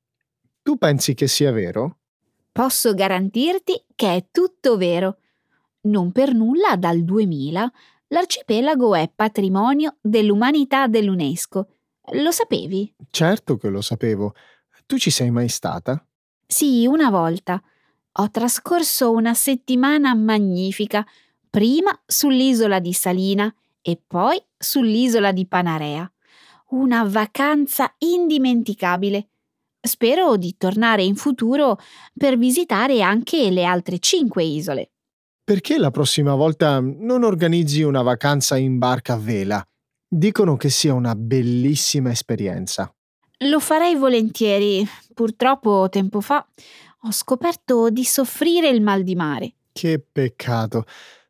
Tu 0.62 0.79
pensi 0.79 1.12
che 1.12 1.29
sia 1.29 1.53
vero? 1.53 1.99
Posso 2.53 2.95
garantirti 2.95 3.85
che 3.95 4.17
è 4.17 4.27
tutto 4.33 4.79
vero. 4.79 5.19
Non 5.83 6.12
per 6.12 6.33
nulla 6.33 6.77
dal 6.77 7.05
2000 7.05 7.71
l'arcipelago 8.09 8.95
è 8.95 9.12
patrimonio 9.15 9.99
dell'umanità 10.01 10.87
dell'UNESCO. 10.87 11.76
Lo 12.12 12.31
sapevi? 12.31 12.95
Certo 13.11 13.57
che 13.57 13.69
lo 13.69 13.81
sapevo. 13.81 14.35
Tu 14.87 14.99
ci 14.99 15.11
sei 15.11 15.31
mai 15.31 15.49
stata? 15.49 16.05
Sì, 16.47 16.87
una 16.87 17.11
volta. 17.11 17.61
Ho 18.19 18.31
trascorso 18.31 19.11
una 19.11 19.35
settimana 19.35 20.14
magnifica, 20.14 21.05
prima 21.51 21.90
sull'isola 22.07 22.79
di 22.79 22.92
Salina 22.92 23.53
e 23.83 24.01
poi 24.05 24.40
sull'isola 24.57 25.33
di 25.33 25.47
Panarea. 25.47 26.11
Una 26.69 27.05
vacanza 27.05 27.95
indimenticabile. 27.99 29.29
Spero 29.81 30.37
di 30.37 30.57
tornare 30.57 31.03
in 31.03 31.14
futuro 31.16 31.79
per 32.16 32.37
visitare 32.38 33.03
anche 33.03 33.51
le 33.51 33.64
altre 33.64 33.99
cinque 33.99 34.42
isole. 34.45 34.90
Perché 35.45 35.79
la 35.79 35.90
prossima 35.90 36.35
volta 36.35 36.81
non 36.81 37.23
organizzi 37.23 37.83
una 37.83 38.03
vacanza 38.03 38.57
in 38.57 38.79
barca 38.79 39.12
a 39.12 39.19
vela? 39.19 39.64
Dicono 40.09 40.57
che 40.57 40.69
sia 40.69 40.95
una 40.95 41.14
bellissima 41.14 42.11
esperienza. 42.11 42.92
Lo 43.38 43.61
farei 43.61 43.97
volentieri. 43.97 44.87
Purtroppo 45.12 45.88
tempo 45.90 46.21
fa 46.21 46.47
ho 47.03 47.12
scoperto 47.12 47.90
di 47.90 48.05
soffrire 48.05 48.69
il 48.69 48.81
mal 48.81 49.03
di 49.03 49.14
mare. 49.14 49.55
Che 49.73 50.01
peccato. 50.01 50.85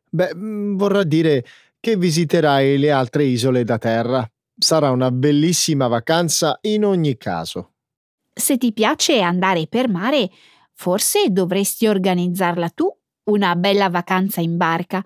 Beh, 0.09 0.33
mm, 0.35 0.77
vorrà 0.77 1.03
dire 1.03 1.43
che 1.79 1.97
visiterai 1.97 2.77
le 2.77 2.91
altre 2.91 3.23
isole 3.23 3.63
da 3.63 3.77
terra. 3.77 4.29
Sarà 4.57 4.91
una 4.91 5.11
bellissima 5.11 5.87
vacanza 5.87 6.57
in 6.61 6.85
ogni 6.85 7.17
caso. 7.17 7.73
Se 8.33 8.57
ti 8.57 8.71
piace 8.73 9.21
andare 9.21 9.67
per 9.67 9.89
mare, 9.89 10.29
forse 10.73 11.29
dovresti 11.29 11.87
organizzarla 11.87 12.69
tu 12.69 12.95
una 13.25 13.55
bella 13.55 13.89
vacanza 13.89 14.41
in 14.41 14.57
barca. 14.57 15.03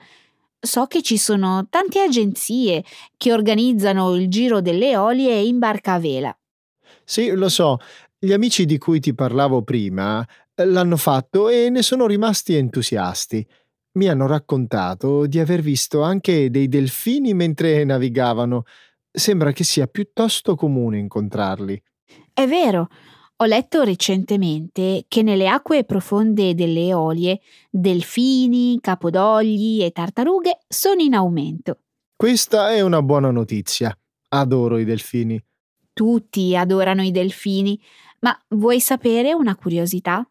So 0.64 0.86
che 0.86 1.02
ci 1.02 1.18
sono 1.18 1.66
tante 1.70 2.02
agenzie 2.02 2.84
che 3.18 3.34
organizzano 3.34 4.14
il 4.16 4.30
giro 4.30 4.62
delle 4.62 4.96
olie 4.96 5.42
in 5.42 5.58
barca 5.58 5.94
a 5.94 6.00
vela. 6.00 6.38
Sì, 7.04 7.32
lo 7.32 7.50
so. 7.50 7.80
Gli 8.20 8.32
amici 8.32 8.66
di 8.66 8.78
cui 8.78 9.00
ti 9.00 9.16
parlavo 9.16 9.64
prima 9.64 10.24
eh, 10.54 10.66
l'hanno 10.66 10.98
fatto 10.98 11.50
e 11.50 11.72
ne 11.72 11.82
sono 11.82 12.06
rimasti 12.06 12.54
entusiasti. 12.56 13.46
Mi 13.94 14.08
hanno 14.08 14.28
raccontato 14.28 15.26
di 15.26 15.40
aver 15.40 15.62
visto 15.62 16.04
anche 16.04 16.52
dei 16.52 16.68
delfini 16.68 17.34
mentre 17.34 17.84
navigavano. 17.84 18.64
Sembra 19.12 19.52
che 19.54 19.64
sia 19.64 19.88
piuttosto 19.88 20.56
comune 20.56 21.00
incontrarli. 21.00 21.82
È 22.32 22.46
vero, 22.46 22.88
ho 23.42 23.46
letto 23.46 23.82
recentemente 23.82 25.06
che 25.08 25.24
nelle 25.24 25.48
acque 25.48 25.84
profonde 25.84 26.54
delle 26.54 26.86
Eolie 26.88 27.42
delfini, 27.72 28.78
capodogli 28.80 29.82
e 29.82 29.90
tartarughe 29.90 30.60
sono 30.68 31.02
in 31.02 31.16
aumento. 31.16 31.80
Questa 32.16 32.70
è 32.70 32.82
una 32.82 33.02
buona 33.02 33.32
notizia. 33.32 33.98
Adoro 34.30 34.78
i 34.78 34.86
delfini. 34.86 35.44
Tutti 35.92 36.56
adorano 36.56 37.02
i 37.02 37.10
delfini, 37.10 37.82
ma 38.20 38.40
vuoi 38.50 38.80
sapere 38.80 39.34
una 39.34 39.56
curiosità? 39.56 40.24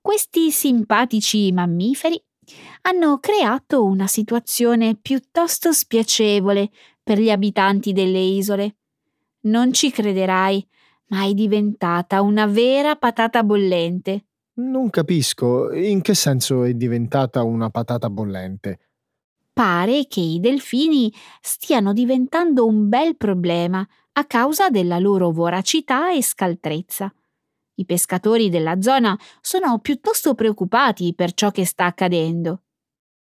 Questi 0.00 0.50
simpatici 0.50 1.52
mammiferi 1.52 2.20
hanno 2.82 3.18
creato 3.18 3.84
una 3.84 4.06
situazione 4.06 4.96
piuttosto 4.96 5.72
spiacevole 5.72 6.70
per 7.02 7.18
gli 7.18 7.30
abitanti 7.30 7.92
delle 7.92 8.18
isole. 8.18 8.76
Non 9.42 9.74
ci 9.74 9.90
crederai, 9.90 10.66
ma 11.10 11.24
è 11.24 11.32
diventata 11.32 12.22
una 12.22 12.46
vera 12.46 12.96
patata 12.96 13.42
bollente. 13.42 14.24
Non 14.54 14.90
capisco 14.90 15.72
in 15.72 16.02
che 16.02 16.14
senso 16.14 16.64
è 16.64 16.74
diventata 16.74 17.42
una 17.42 17.70
patata 17.70 18.10
bollente. 18.10 18.78
Pare 19.52 20.06
che 20.08 20.20
i 20.20 20.40
delfini 20.40 21.12
stiano 21.40 21.92
diventando 21.92 22.66
un 22.66 22.88
bel 22.88 23.16
problema 23.16 23.86
a 24.12 24.24
causa 24.24 24.70
della 24.70 24.98
loro 24.98 25.30
voracità 25.30 26.12
e 26.12 26.22
scaltrezza. 26.22 27.12
I 27.74 27.84
pescatori 27.84 28.50
della 28.50 28.80
zona 28.80 29.18
sono 29.40 29.78
piuttosto 29.78 30.34
preoccupati 30.34 31.14
per 31.14 31.32
ciò 31.32 31.50
che 31.50 31.64
sta 31.64 31.86
accadendo. 31.86 32.62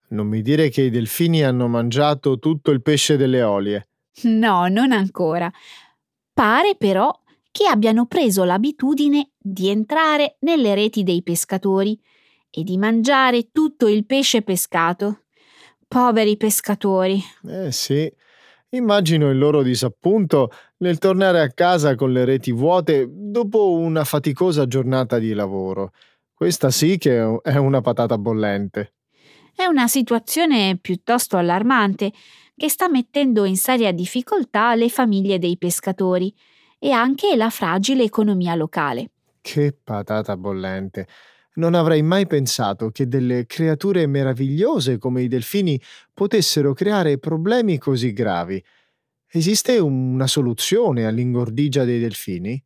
Non 0.09 0.27
mi 0.27 0.43
dire 0.43 0.69
che 0.69 0.83
i 0.83 0.91
delfini 0.91 1.43
hanno 1.43 1.69
mangiato 1.69 2.39
tutto 2.39 2.71
il 2.71 2.83
pesce 2.83 3.17
delle 3.17 3.43
olie. 3.43 3.89
No, 4.25 4.69
non 4.69 4.93
ancora. 4.93 5.51
Pare 6.35 6.77
però 6.77 7.22
che 7.53 7.67
abbiano 7.67 8.07
preso 8.07 8.43
l'abitudine 8.45 9.31
di 9.39 9.69
entrare 9.69 10.37
nelle 10.41 10.75
reti 10.75 11.05
dei 11.05 11.23
pescatori 11.23 12.01
e 12.51 12.65
di 12.65 12.79
mangiare 12.79 13.51
tutto 13.53 13.87
il 13.87 14.07
pesce 14.07 14.43
pescato. 14.43 15.25
Poveri 15.87 16.39
pescatori. 16.39 17.23
Eh 17.47 17.71
sì, 17.71 18.11
immagino 18.71 19.31
il 19.31 19.37
loro 19.37 19.63
disappunto 19.63 20.51
nel 20.79 20.97
tornare 20.97 21.43
a 21.43 21.53
casa 21.53 21.95
con 21.95 22.11
le 22.11 22.25
reti 22.25 22.51
vuote 22.53 23.07
dopo 23.09 23.73
una 23.73 24.05
faticosa 24.05 24.67
giornata 24.67 25.19
di 25.19 25.35
lavoro. 25.35 25.93
Questa 26.33 26.71
sì 26.71 26.97
che 26.97 27.41
è 27.43 27.57
una 27.57 27.83
patata 27.83 28.17
bollente. 28.17 28.95
È 29.55 29.67
una 29.67 29.87
situazione 29.89 30.79
piuttosto 30.81 31.37
allarmante 31.37 32.13
che 32.57 32.71
sta 32.71 32.89
mettendo 32.89 33.45
in 33.45 33.57
seria 33.57 33.93
difficoltà 33.93 34.75
le 34.75 34.89
famiglie 34.89 35.39
dei 35.39 35.59
pescatori 35.59 36.35
e 36.85 36.91
anche 36.91 37.37
la 37.37 37.49
fragile 37.49 38.03
economia 38.03 38.57
locale. 38.57 39.11
Che 39.41 39.73
patata 39.85 40.37
bollente. 40.37 41.07
Non 41.55 41.75
avrei 41.75 42.03
mai 42.03 42.27
pensato 42.27 42.91
che 42.91 43.07
delle 43.07 43.47
creature 43.47 44.05
meravigliose 44.09 44.99
come 44.99 45.23
i 45.23 45.29
delfini 45.29 45.81
potessero 46.13 46.73
creare 46.73 47.19
problemi 47.19 47.79
così 47.79 48.13
gravi. 48.13 48.63
Esiste 49.31 49.79
una 49.79 50.27
soluzione 50.27 51.07
all'ingordigia 51.07 51.85
dei 51.85 52.01
delfini? 52.01 52.61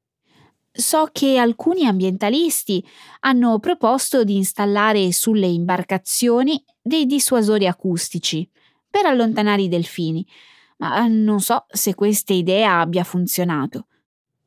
So 0.72 1.08
che 1.12 1.36
alcuni 1.36 1.84
ambientalisti 1.84 2.82
hanno 3.20 3.58
proposto 3.58 4.24
di 4.24 4.36
installare 4.36 5.12
sulle 5.12 5.46
imbarcazioni 5.46 6.64
dei 6.80 7.04
dissuasori 7.04 7.66
acustici 7.66 8.48
per 8.88 9.04
allontanare 9.04 9.62
i 9.62 9.68
delfini, 9.68 10.26
ma 10.78 11.06
non 11.06 11.40
so 11.40 11.66
se 11.68 11.94
questa 11.94 12.32
idea 12.32 12.80
abbia 12.80 13.04
funzionato. 13.04 13.88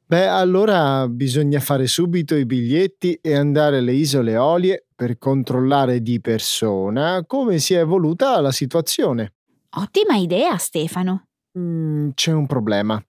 Beh, 0.10 0.26
allora 0.26 1.08
bisogna 1.08 1.60
fare 1.60 1.86
subito 1.86 2.34
i 2.34 2.44
biglietti 2.44 3.20
e 3.22 3.36
andare 3.36 3.78
alle 3.78 3.94
isole 3.94 4.38
Olie 4.38 4.88
per 4.96 5.20
controllare 5.20 6.02
di 6.02 6.20
persona 6.20 7.24
come 7.28 7.60
si 7.60 7.76
è 7.76 7.82
evoluta 7.82 8.42
la 8.42 8.52
situazione. 8.52 9.36
Ottima 9.78 10.16
idea, 10.16 10.58
Stefano. 10.58 11.28
Mm, 11.60 12.10
c'è 12.16 12.32
un 12.32 12.48
problema. 12.48 13.00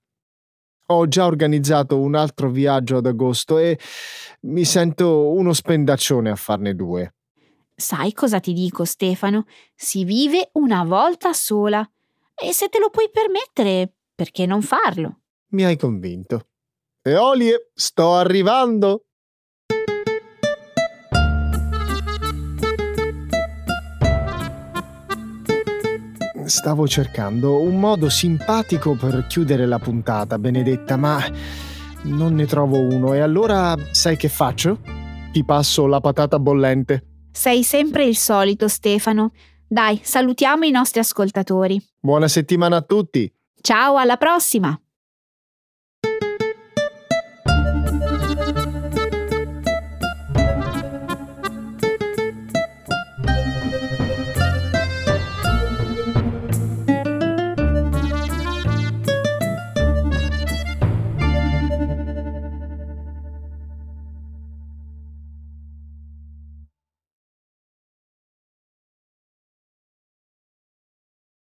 Ho 0.89 1.07
già 1.07 1.25
organizzato 1.25 1.99
un 1.99 2.13
altro 2.13 2.51
viaggio 2.51 2.97
ad 2.97 3.07
agosto 3.07 3.57
e 3.57 3.79
mi 4.41 4.63
sento 4.63 5.31
uno 5.31 5.53
spendaccione 5.53 6.29
a 6.29 6.35
farne 6.35 6.75
due. 6.75 7.15
Sai 7.75 8.13
cosa 8.13 8.39
ti 8.39 8.53
dico, 8.53 8.85
Stefano? 8.85 9.45
Si 9.73 10.03
vive 10.03 10.51
una 10.53 10.83
volta 10.83 11.33
sola. 11.33 11.83
E 12.35 12.53
se 12.53 12.67
te 12.67 12.77
lo 12.77 12.91
puoi 12.91 13.09
permettere, 13.11 13.91
perché 14.13 14.45
non 14.45 14.61
farlo? 14.61 15.21
Mi 15.53 15.63
hai 15.63 15.77
convinto. 15.77 16.45
Eolie, 17.03 17.71
sto 17.73 18.13
arrivando! 18.13 19.05
Stavo 26.45 26.87
cercando 26.87 27.59
un 27.59 27.79
modo 27.79 28.07
simpatico 28.07 28.95
per 28.95 29.25
chiudere 29.27 29.65
la 29.65 29.79
puntata, 29.79 30.37
Benedetta, 30.37 30.95
ma 30.95 31.19
non 32.03 32.35
ne 32.35 32.45
trovo 32.45 32.77
uno 32.77 33.15
e 33.15 33.19
allora 33.19 33.75
sai 33.89 34.15
che 34.15 34.29
faccio? 34.29 34.79
Ti 35.31 35.43
passo 35.43 35.87
la 35.87 36.01
patata 36.01 36.37
bollente. 36.37 37.29
Sei 37.31 37.63
sempre 37.63 38.05
il 38.05 38.15
solito, 38.15 38.67
Stefano. 38.67 39.31
Dai, 39.67 39.99
salutiamo 40.03 40.65
i 40.65 40.71
nostri 40.71 40.99
ascoltatori. 40.99 41.83
Buona 41.99 42.27
settimana 42.27 42.75
a 42.75 42.81
tutti. 42.81 43.33
Ciao, 43.59 43.97
alla 43.97 44.17
prossima! 44.17 44.79